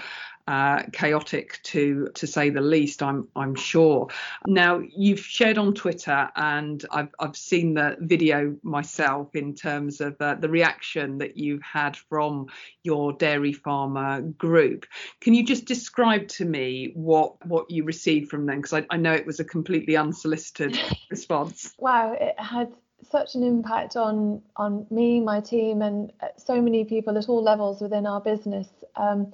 uh, 0.49 0.83
chaotic 0.93 1.61
to 1.63 2.09
to 2.15 2.27
say 2.27 2.51
the 2.51 2.61
least. 2.61 3.03
I'm 3.03 3.29
I'm 3.37 3.55
sure. 3.55 4.09
Now 4.47 4.81
you've 4.81 5.21
shared 5.21 5.59
on 5.59 5.75
Twitter, 5.75 6.31
and 6.35 6.85
I've 6.91 7.15
I've 7.21 7.37
seen 7.37 7.75
the 7.75 7.97
video 8.01 8.57
myself 8.63 9.35
in 9.35 9.55
terms 9.55 10.01
of 10.01 10.17
uh, 10.21 10.35
the 10.35 10.49
reaction 10.49 11.19
that 11.19 11.37
you've 11.37 11.63
had 11.63 11.97
from 11.97 12.47
your 12.83 13.13
dairy 13.13 13.53
farmer 13.53 14.21
group. 14.23 14.87
Can 15.21 15.35
you 15.35 15.45
just 15.45 15.65
describe 15.65 16.29
to 16.29 16.45
me 16.45 16.93
what 16.95 17.45
what 17.47 17.71
you 17.71 17.85
received 17.85 18.31
from 18.31 18.47
them? 18.47 18.57
Because 18.57 18.73
I, 18.73 18.87
I 18.91 18.97
know 18.97 19.13
it 19.13 19.27
was 19.27 19.41
a 19.41 19.45
completely 19.45 19.97
unsolicited 19.97 20.79
response. 21.11 21.73
Wow, 21.79 22.17
it 22.19 22.39
had 22.39 22.73
such 23.11 23.35
an 23.35 23.43
impact 23.43 23.97
on 23.97 24.43
on 24.57 24.87
me, 24.91 25.21
my 25.21 25.41
team, 25.41 25.83
and 25.83 26.13
uh, 26.21 26.29
so 26.37 26.61
many 26.61 26.85
people 26.85 27.17
at 27.17 27.29
all 27.29 27.43
levels 27.43 27.81
within 27.81 28.07
our 28.07 28.21
business. 28.21 28.69
Um, 28.97 29.33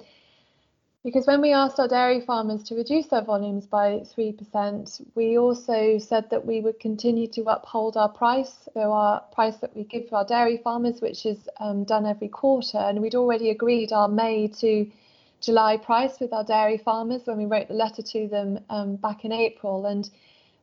because 1.03 1.27
when 1.27 1.41
we 1.41 1.53
asked 1.53 1.79
our 1.79 1.87
dairy 1.87 2.19
farmers 2.19 2.63
to 2.63 2.75
reduce 2.75 3.07
their 3.07 3.23
volumes 3.23 3.65
by 3.65 4.01
3%, 4.17 5.01
we 5.15 5.37
also 5.37 5.97
said 5.97 6.29
that 6.29 6.45
we 6.45 6.59
would 6.59 6.79
continue 6.79 7.27
to 7.27 7.43
uphold 7.43 7.95
our 7.95 8.09
price, 8.09 8.67
so 8.73 8.91
our 8.91 9.21
price 9.31 9.55
that 9.57 9.73
we 9.75 9.83
give 9.83 10.09
to 10.09 10.15
our 10.15 10.25
dairy 10.25 10.57
farmers, 10.57 10.99
which 10.99 11.25
is 11.25 11.37
um, 11.59 11.85
done 11.85 12.05
every 12.05 12.27
quarter. 12.27 12.77
And 12.77 13.01
we'd 13.01 13.15
already 13.15 13.49
agreed 13.49 13.93
our 13.93 14.09
May 14.09 14.49
to 14.59 14.91
July 15.39 15.77
price 15.77 16.19
with 16.19 16.33
our 16.33 16.43
dairy 16.43 16.77
farmers 16.77 17.21
when 17.23 17.37
we 17.37 17.45
wrote 17.45 17.69
the 17.69 17.75
letter 17.75 18.01
to 18.01 18.27
them 18.27 18.59
um, 18.69 18.97
back 18.97 19.23
in 19.23 19.31
April. 19.31 19.85
And 19.85 20.09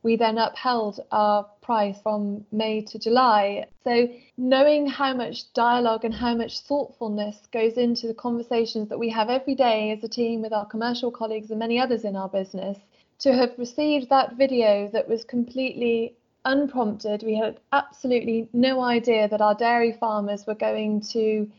we 0.06 0.14
then 0.14 0.38
upheld 0.38 1.00
our 1.10 1.42
price 1.62 1.98
from 2.00 2.46
May 2.52 2.80
to 2.80 2.96
July. 2.96 3.66
So, 3.82 4.08
knowing 4.36 4.86
how 4.86 5.12
much 5.12 5.52
dialogue 5.52 6.04
and 6.04 6.14
how 6.14 6.32
much 6.36 6.60
thoughtfulness 6.60 7.36
goes 7.52 7.72
into 7.72 8.06
the 8.06 8.14
conversations 8.14 8.88
that 8.88 9.00
we 9.00 9.08
have 9.08 9.28
every 9.28 9.56
day 9.56 9.90
as 9.90 10.04
a 10.04 10.08
team 10.08 10.42
with 10.42 10.52
our 10.52 10.64
commercial 10.64 11.10
colleagues 11.10 11.50
and 11.50 11.58
many 11.58 11.80
others 11.80 12.04
in 12.04 12.14
our 12.14 12.28
business, 12.28 12.78
to 13.18 13.32
have 13.34 13.58
received 13.58 14.08
that 14.08 14.36
video 14.36 14.88
that 14.92 15.08
was 15.08 15.24
completely 15.24 16.14
unprompted, 16.44 17.24
we 17.24 17.36
had 17.36 17.58
absolutely 17.72 18.48
no 18.52 18.80
idea 18.80 19.26
that 19.28 19.40
our 19.40 19.56
dairy 19.56 19.92
farmers 19.92 20.46
were 20.46 20.54
going 20.54 21.00
to 21.00 21.50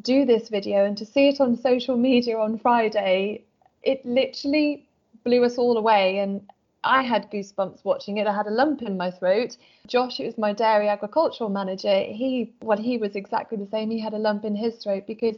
do 0.00 0.24
this 0.24 0.48
video 0.48 0.84
and 0.86 0.98
to 0.98 1.06
see 1.06 1.28
it 1.28 1.40
on 1.40 1.56
social 1.56 1.96
media 1.96 2.36
on 2.36 2.58
Friday, 2.58 3.44
it 3.84 4.04
literally 4.04 4.88
blew 5.22 5.44
us 5.44 5.56
all 5.56 5.78
away. 5.78 6.18
And 6.18 6.40
I 6.84 7.02
had 7.02 7.30
goosebumps 7.30 7.84
watching 7.84 8.16
it. 8.16 8.26
I 8.26 8.34
had 8.34 8.46
a 8.46 8.50
lump 8.50 8.82
in 8.82 8.96
my 8.96 9.10
throat. 9.10 9.56
Josh, 9.86 10.18
it 10.20 10.26
was 10.26 10.38
my 10.38 10.52
dairy 10.52 10.88
agricultural 10.88 11.50
manager, 11.50 12.00
he 12.00 12.52
well, 12.60 12.78
he 12.78 12.98
was 12.98 13.14
exactly 13.14 13.58
the 13.58 13.66
same. 13.66 13.90
He 13.90 14.00
had 14.00 14.14
a 14.14 14.18
lump 14.18 14.44
in 14.44 14.56
his 14.56 14.76
throat 14.76 15.04
because 15.06 15.36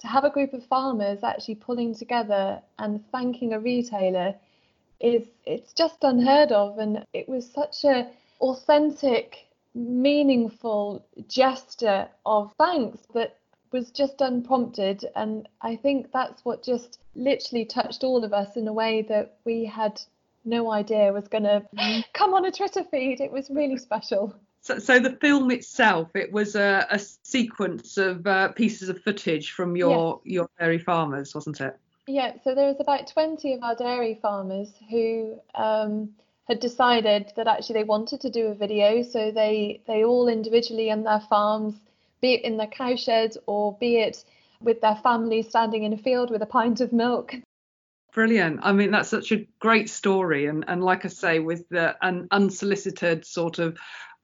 to 0.00 0.06
have 0.06 0.24
a 0.24 0.30
group 0.30 0.52
of 0.52 0.64
farmers 0.66 1.24
actually 1.24 1.56
pulling 1.56 1.94
together 1.94 2.62
and 2.78 3.04
thanking 3.10 3.52
a 3.52 3.60
retailer 3.60 4.34
is 5.00 5.26
it's 5.44 5.72
just 5.72 6.02
unheard 6.02 6.52
of 6.52 6.78
and 6.78 7.04
it 7.12 7.28
was 7.28 7.48
such 7.48 7.84
a 7.84 8.08
authentic 8.40 9.46
meaningful 9.74 11.04
gesture 11.28 12.08
of 12.26 12.52
thanks 12.58 13.00
that 13.14 13.36
was 13.70 13.90
just 13.90 14.20
unprompted 14.20 15.04
and 15.14 15.48
i 15.60 15.76
think 15.76 16.10
that's 16.12 16.44
what 16.44 16.64
just 16.64 16.98
literally 17.14 17.64
touched 17.64 18.02
all 18.02 18.24
of 18.24 18.32
us 18.32 18.56
in 18.56 18.66
a 18.66 18.72
way 18.72 19.02
that 19.02 19.36
we 19.44 19.64
had 19.64 20.00
no 20.44 20.70
idea 20.70 21.12
was 21.12 21.28
going 21.28 21.44
to 21.44 21.62
mm-hmm. 21.76 22.00
come 22.12 22.34
on 22.34 22.44
a 22.44 22.50
Twitter 22.50 22.84
feed. 22.84 23.20
It 23.20 23.32
was 23.32 23.50
really 23.50 23.76
special. 23.76 24.34
So, 24.60 24.78
so 24.78 24.98
the 24.98 25.12
film 25.12 25.50
itself, 25.50 26.10
it 26.14 26.32
was 26.32 26.54
a, 26.54 26.86
a 26.90 26.98
sequence 26.98 27.96
of 27.96 28.26
uh, 28.26 28.48
pieces 28.48 28.88
of 28.88 29.00
footage 29.02 29.52
from 29.52 29.76
your 29.76 30.20
yes. 30.24 30.32
your 30.32 30.50
dairy 30.58 30.78
farmers, 30.78 31.34
wasn't 31.34 31.60
it? 31.60 31.78
Yeah. 32.06 32.34
So 32.42 32.54
there 32.54 32.66
was 32.66 32.80
about 32.80 33.06
20 33.06 33.54
of 33.54 33.62
our 33.62 33.74
dairy 33.74 34.18
farmers 34.20 34.70
who 34.90 35.38
um, 35.54 36.10
had 36.48 36.60
decided 36.60 37.32
that 37.36 37.46
actually 37.46 37.80
they 37.80 37.84
wanted 37.84 38.20
to 38.22 38.30
do 38.30 38.46
a 38.46 38.54
video. 38.54 39.02
So 39.02 39.30
they 39.30 39.80
they 39.86 40.04
all 40.04 40.28
individually 40.28 40.88
in 40.88 41.04
their 41.04 41.20
farms, 41.20 41.74
be 42.20 42.34
it 42.34 42.42
in 42.42 42.56
their 42.56 42.66
cowshed 42.66 43.36
or 43.46 43.76
be 43.78 43.98
it 43.98 44.24
with 44.60 44.80
their 44.80 44.96
family 44.96 45.42
standing 45.42 45.84
in 45.84 45.92
a 45.92 45.98
field 45.98 46.30
with 46.30 46.42
a 46.42 46.46
pint 46.46 46.80
of 46.80 46.92
milk, 46.92 47.34
Brilliant. 48.18 48.58
I 48.64 48.72
mean, 48.72 48.90
that's 48.90 49.10
such 49.10 49.30
a 49.30 49.46
great 49.60 49.88
story. 49.88 50.46
And, 50.46 50.64
and 50.66 50.82
like 50.82 51.04
I 51.04 51.08
say, 51.08 51.38
with 51.38 51.68
the, 51.68 51.94
an 52.02 52.26
unsolicited 52.32 53.24
sort 53.24 53.60
of 53.60 53.78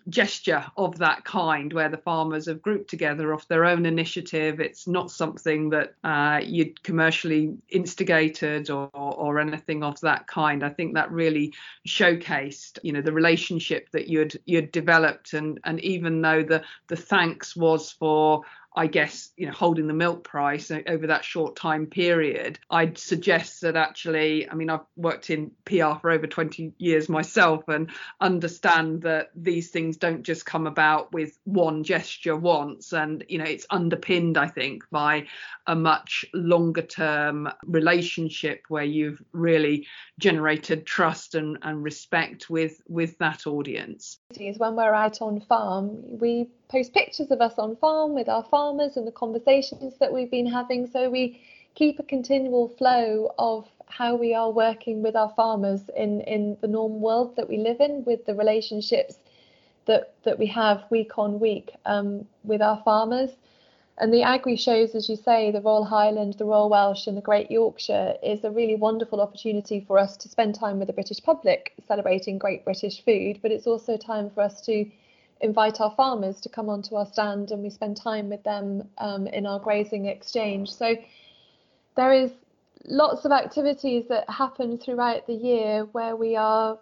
gesture 0.09 0.65
of 0.77 0.99
that 0.99 1.25
kind 1.25 1.73
where 1.73 1.89
the 1.89 1.97
farmers 1.97 2.47
have 2.47 2.61
grouped 2.61 2.91
together 2.91 3.33
off 3.33 3.49
their 3.49 3.65
own 3.65 3.87
initiative 3.87 4.61
it's 4.61 4.87
not 4.87 5.11
something 5.11 5.71
that 5.71 5.95
uh, 6.05 6.39
you'd 6.45 6.83
commercially 6.83 7.57
instigated 7.71 8.69
or, 8.69 8.91
or 8.93 9.39
anything 9.39 9.83
of 9.83 9.99
that 10.01 10.27
kind 10.27 10.63
i 10.63 10.69
think 10.69 10.93
that 10.93 11.11
really 11.11 11.55
showcased 11.89 12.79
you 12.83 12.93
know 12.93 13.01
the 13.01 13.11
relationship 13.11 13.89
that 13.93 14.07
you'd 14.07 14.39
you'd 14.45 14.71
developed 14.73 15.33
and 15.33 15.59
and 15.65 15.81
even 15.81 16.21
though 16.21 16.43
the 16.43 16.63
the 16.89 16.97
thanks 16.97 17.57
was 17.57 17.91
for 17.91 18.43
I 18.77 18.89
guess, 18.89 19.31
you 19.37 19.47
know, 19.47 19.53
holding 19.53 19.87
the 19.87 19.95
milk 19.95 20.25
price 20.25 20.71
over 20.71 21.07
that 21.07 21.25
short 21.25 21.55
time 21.55 21.87
period, 21.87 22.59
I'd 22.69 22.99
suggest 22.99 23.61
that 23.61 23.77
actually, 23.77 24.51
I 24.51 24.55
mean, 24.55 24.69
I've 24.69 24.85
worked 24.97 25.31
in 25.31 25.53
PR 25.65 25.95
for 26.01 26.11
over 26.11 26.27
20 26.27 26.73
years 26.79 27.09
myself 27.09 27.69
and 27.69 27.91
understand 28.21 29.03
that 29.03 29.31
these 29.37 29.71
things 29.71 29.97
don't 29.97 30.25
just 30.25 30.45
come 30.45 30.67
about 30.67 31.13
with 31.13 31.39
one 31.45 31.85
gesture 31.85 32.37
once. 32.37 32.93
And, 32.93 33.25
you 33.29 33.39
know, 33.39 33.45
it's 33.45 33.67
underpinned, 33.71 34.37
I 34.37 34.49
think, 34.49 34.85
by 34.91 35.29
a 35.67 35.77
much 35.77 36.25
longer 36.35 36.83
term 36.83 37.49
relationship 37.65 38.65
where 38.69 38.85
you've 38.85 39.23
really 39.33 39.87
generated 40.19 40.85
trust 40.85 41.37
and, 41.37 41.59
and 41.63 41.83
respect 41.83 42.51
with 42.51 42.83
with 42.89 43.19
that 43.19 43.47
audience. 43.47 44.19
When 44.37 44.77
we're 44.77 44.95
out 44.95 45.23
on 45.23 45.41
farm, 45.41 46.19
we 46.19 46.49
post 46.75 46.93
pictures 46.93 47.31
of 47.31 47.41
us 47.41 47.55
on 47.57 47.77
farm 47.77 48.17
with 48.17 48.29
our 48.29 48.43
farmers 48.51 48.97
and 48.97 49.07
the 49.07 49.13
conversations 49.13 49.95
that 50.01 50.13
we've 50.13 50.31
been 50.31 50.51
having. 50.51 50.89
So 50.89 51.09
we 51.09 51.41
keep 51.77 52.01
a 52.01 52.03
continual 52.03 52.69
flow 52.69 53.33
of 53.39 53.69
how 53.87 54.17
we 54.17 54.35
are 54.35 54.51
working 54.51 55.01
with 55.01 55.15
our 55.15 55.33
farmers 55.37 55.83
in, 55.97 56.23
in 56.23 56.57
the 56.63 56.67
normal 56.67 56.99
world 56.99 57.37
that 57.37 57.49
we 57.49 57.59
live 57.59 57.81
in, 57.81 58.03
with 58.05 58.27
the 58.27 58.35
relationships 58.35 59.19
that, 59.87 60.15
that 60.25 60.37
we 60.37 60.47
have 60.47 60.83
week 60.91 61.17
on 61.17 61.39
week 61.39 61.71
um, 61.87 62.27
with 62.43 62.61
our 62.61 62.83
farmers. 62.85 63.31
And 63.99 64.13
the 64.13 64.25
agri 64.25 64.57
shows, 64.57 64.97
as 64.97 65.09
you 65.09 65.15
say, 65.15 65.53
the 65.53 65.61
Royal 65.61 65.85
Highland, 65.85 66.35
the 66.35 66.45
Royal 66.45 66.69
Welsh, 66.69 67.07
and 67.07 67.17
the 67.17 67.29
Great 67.31 67.53
Yorkshire 67.53 68.17
is 68.21 68.43
a 68.43 68.51
really 68.51 68.75
wonderful 68.75 69.21
opportunity 69.21 69.85
for 69.87 69.97
us 69.97 70.17
to 70.17 70.29
spend 70.29 70.57
time 70.57 70.81
with 70.81 70.89
the 70.89 70.93
British 70.93 71.23
public 71.23 71.73
celebrating 71.87 72.37
great 72.37 72.65
British 72.65 73.05
food, 73.05 73.39
but 73.43 73.53
it's 73.53 73.69
also 73.69 73.97
time 73.97 74.29
for 74.29 74.41
us 74.41 74.61
to 74.63 74.91
invite 75.45 75.81
our 75.81 75.95
farmers 75.95 76.41
to 76.41 76.49
come 76.49 76.69
onto 76.69 76.97
our 76.97 77.07
stand 77.07 77.51
and 77.51 77.63
we 77.63 77.71
spend 77.71 77.97
time 77.97 78.31
with 78.31 78.43
them 78.43 78.89
um, 78.99 79.27
in 79.27 79.47
our 79.47 79.61
grazing 79.61 80.07
exchange. 80.07 80.73
So 80.73 80.97
there 81.97 82.13
is 82.13 82.33
lots 82.87 83.25
of 83.25 83.33
activities 83.33 84.07
that 84.09 84.29
happen 84.29 84.79
throughout 84.79 85.27
the 85.27 85.35
year 85.35 85.85
where 85.93 86.17
we 86.17 86.35
are 86.35 86.79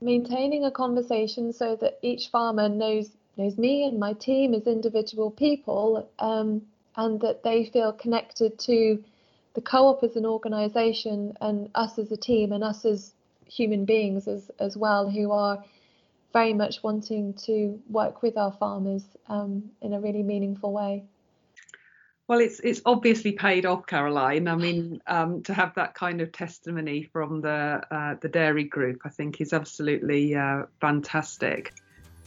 maintaining 0.00 0.64
a 0.64 0.70
conversation 0.70 1.52
so 1.52 1.76
that 1.76 1.98
each 2.02 2.28
farmer 2.28 2.68
knows 2.68 3.10
knows 3.38 3.58
me 3.58 3.84
and 3.84 4.00
my 4.00 4.14
team 4.14 4.54
as 4.54 4.66
individual 4.66 5.30
people 5.30 6.08
um, 6.18 6.62
and 6.96 7.20
that 7.20 7.42
they 7.42 7.66
feel 7.66 7.92
connected 7.92 8.58
to 8.58 9.02
the 9.52 9.60
co-op 9.60 10.02
as 10.02 10.16
an 10.16 10.24
organization 10.24 11.36
and 11.42 11.68
us 11.74 11.98
as 11.98 12.10
a 12.10 12.16
team 12.16 12.52
and 12.52 12.64
us 12.64 12.86
as 12.86 13.12
human 13.46 13.84
beings 13.84 14.26
as, 14.26 14.50
as 14.58 14.74
well 14.76 15.10
who 15.10 15.30
are 15.32 15.62
very 16.36 16.52
much 16.52 16.82
wanting 16.82 17.32
to 17.32 17.80
work 17.88 18.20
with 18.20 18.36
our 18.36 18.52
farmers 18.52 19.02
um, 19.30 19.70
in 19.80 19.94
a 19.94 20.00
really 20.00 20.22
meaningful 20.22 20.70
way. 20.70 21.02
Well, 22.28 22.40
it's 22.40 22.60
it's 22.60 22.82
obviously 22.84 23.32
paid 23.32 23.64
off, 23.64 23.86
Caroline. 23.86 24.46
I 24.46 24.54
mean, 24.56 25.00
um, 25.06 25.42
to 25.44 25.54
have 25.54 25.74
that 25.76 25.94
kind 25.94 26.20
of 26.20 26.32
testimony 26.32 27.04
from 27.04 27.40
the 27.40 27.80
uh, 27.90 28.16
the 28.20 28.28
dairy 28.28 28.64
group, 28.64 29.00
I 29.06 29.08
think 29.08 29.40
is 29.40 29.54
absolutely 29.54 30.34
uh, 30.34 30.64
fantastic. 30.78 31.72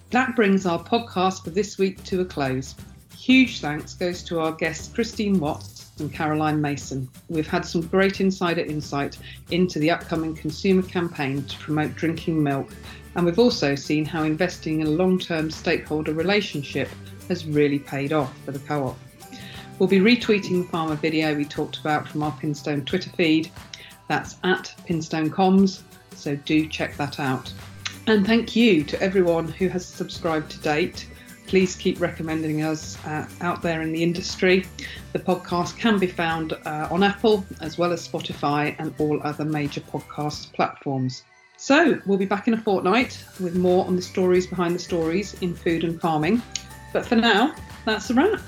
That 0.09 0.35
brings 0.35 0.65
our 0.65 0.83
podcast 0.83 1.43
for 1.43 1.51
this 1.51 1.77
week 1.77 2.03
to 2.05 2.21
a 2.21 2.25
close. 2.25 2.73
Huge 3.15 3.59
thanks 3.61 3.93
goes 3.93 4.23
to 4.23 4.39
our 4.39 4.53
guest 4.53 4.95
Christine 4.95 5.39
Watts 5.39 5.88
and 5.99 6.13
Caroline 6.13 6.61
Mason. 6.61 7.09
We've 7.27 7.47
had 7.47 7.65
some 7.65 7.81
great 7.81 8.21
insider 8.21 8.61
insight 8.61 9.17
into 9.51 9.79
the 9.79 9.91
upcoming 9.91 10.35
consumer 10.35 10.83
campaign 10.83 11.43
to 11.43 11.57
promote 11.57 11.95
drinking 11.95 12.41
milk 12.41 12.71
and 13.15 13.25
we've 13.25 13.39
also 13.39 13.75
seen 13.75 14.05
how 14.05 14.23
investing 14.23 14.81
in 14.81 14.87
a 14.87 14.91
long 14.91 15.19
term 15.19 15.49
stakeholder 15.49 16.13
relationship 16.13 16.89
has 17.27 17.45
really 17.45 17.79
paid 17.79 18.13
off 18.13 18.33
for 18.43 18.51
the 18.51 18.59
co 18.59 18.87
op. 18.87 18.99
We'll 19.77 19.89
be 19.89 19.99
retweeting 19.99 20.63
the 20.63 20.69
farmer 20.69 20.95
video 20.95 21.35
we 21.35 21.45
talked 21.45 21.77
about 21.77 22.07
from 22.07 22.23
our 22.23 22.31
Pinstone 22.33 22.85
Twitter 22.85 23.09
feed. 23.11 23.51
That's 24.07 24.37
at 24.43 24.73
Pinstone 24.87 25.29
Comms, 25.29 25.81
so 26.15 26.35
do 26.35 26.67
check 26.67 26.97
that 26.97 27.19
out. 27.19 27.51
And 28.07 28.25
thank 28.25 28.55
you 28.55 28.83
to 28.83 29.01
everyone 29.01 29.47
who 29.47 29.67
has 29.69 29.85
subscribed 29.85 30.51
to 30.51 30.59
date. 30.59 31.07
Please 31.49 31.75
keep 31.75 31.99
recommending 31.99 32.61
us 32.61 33.03
uh, 33.05 33.27
out 33.41 33.63
there 33.63 33.81
in 33.81 33.91
the 33.91 34.03
industry. 34.03 34.67
The 35.13 35.19
podcast 35.19 35.79
can 35.79 35.97
be 35.97 36.05
found 36.05 36.53
uh, 36.53 36.87
on 36.91 37.01
Apple 37.01 37.43
as 37.59 37.75
well 37.75 37.91
as 37.91 38.07
Spotify 38.07 38.75
and 38.77 38.93
all 38.99 39.19
other 39.23 39.43
major 39.43 39.81
podcast 39.81 40.53
platforms. 40.53 41.23
So, 41.57 41.99
we'll 42.05 42.19
be 42.19 42.27
back 42.27 42.47
in 42.47 42.53
a 42.53 42.61
fortnight 42.61 43.21
with 43.39 43.55
more 43.55 43.83
on 43.87 43.95
the 43.95 44.01
stories 44.01 44.45
behind 44.45 44.75
the 44.75 44.79
stories 44.79 45.33
in 45.41 45.55
food 45.55 45.83
and 45.83 45.99
farming. 45.99 46.41
But 46.93 47.07
for 47.07 47.15
now, 47.15 47.55
that's 47.83 48.11
a 48.11 48.13
wrap. 48.13 48.39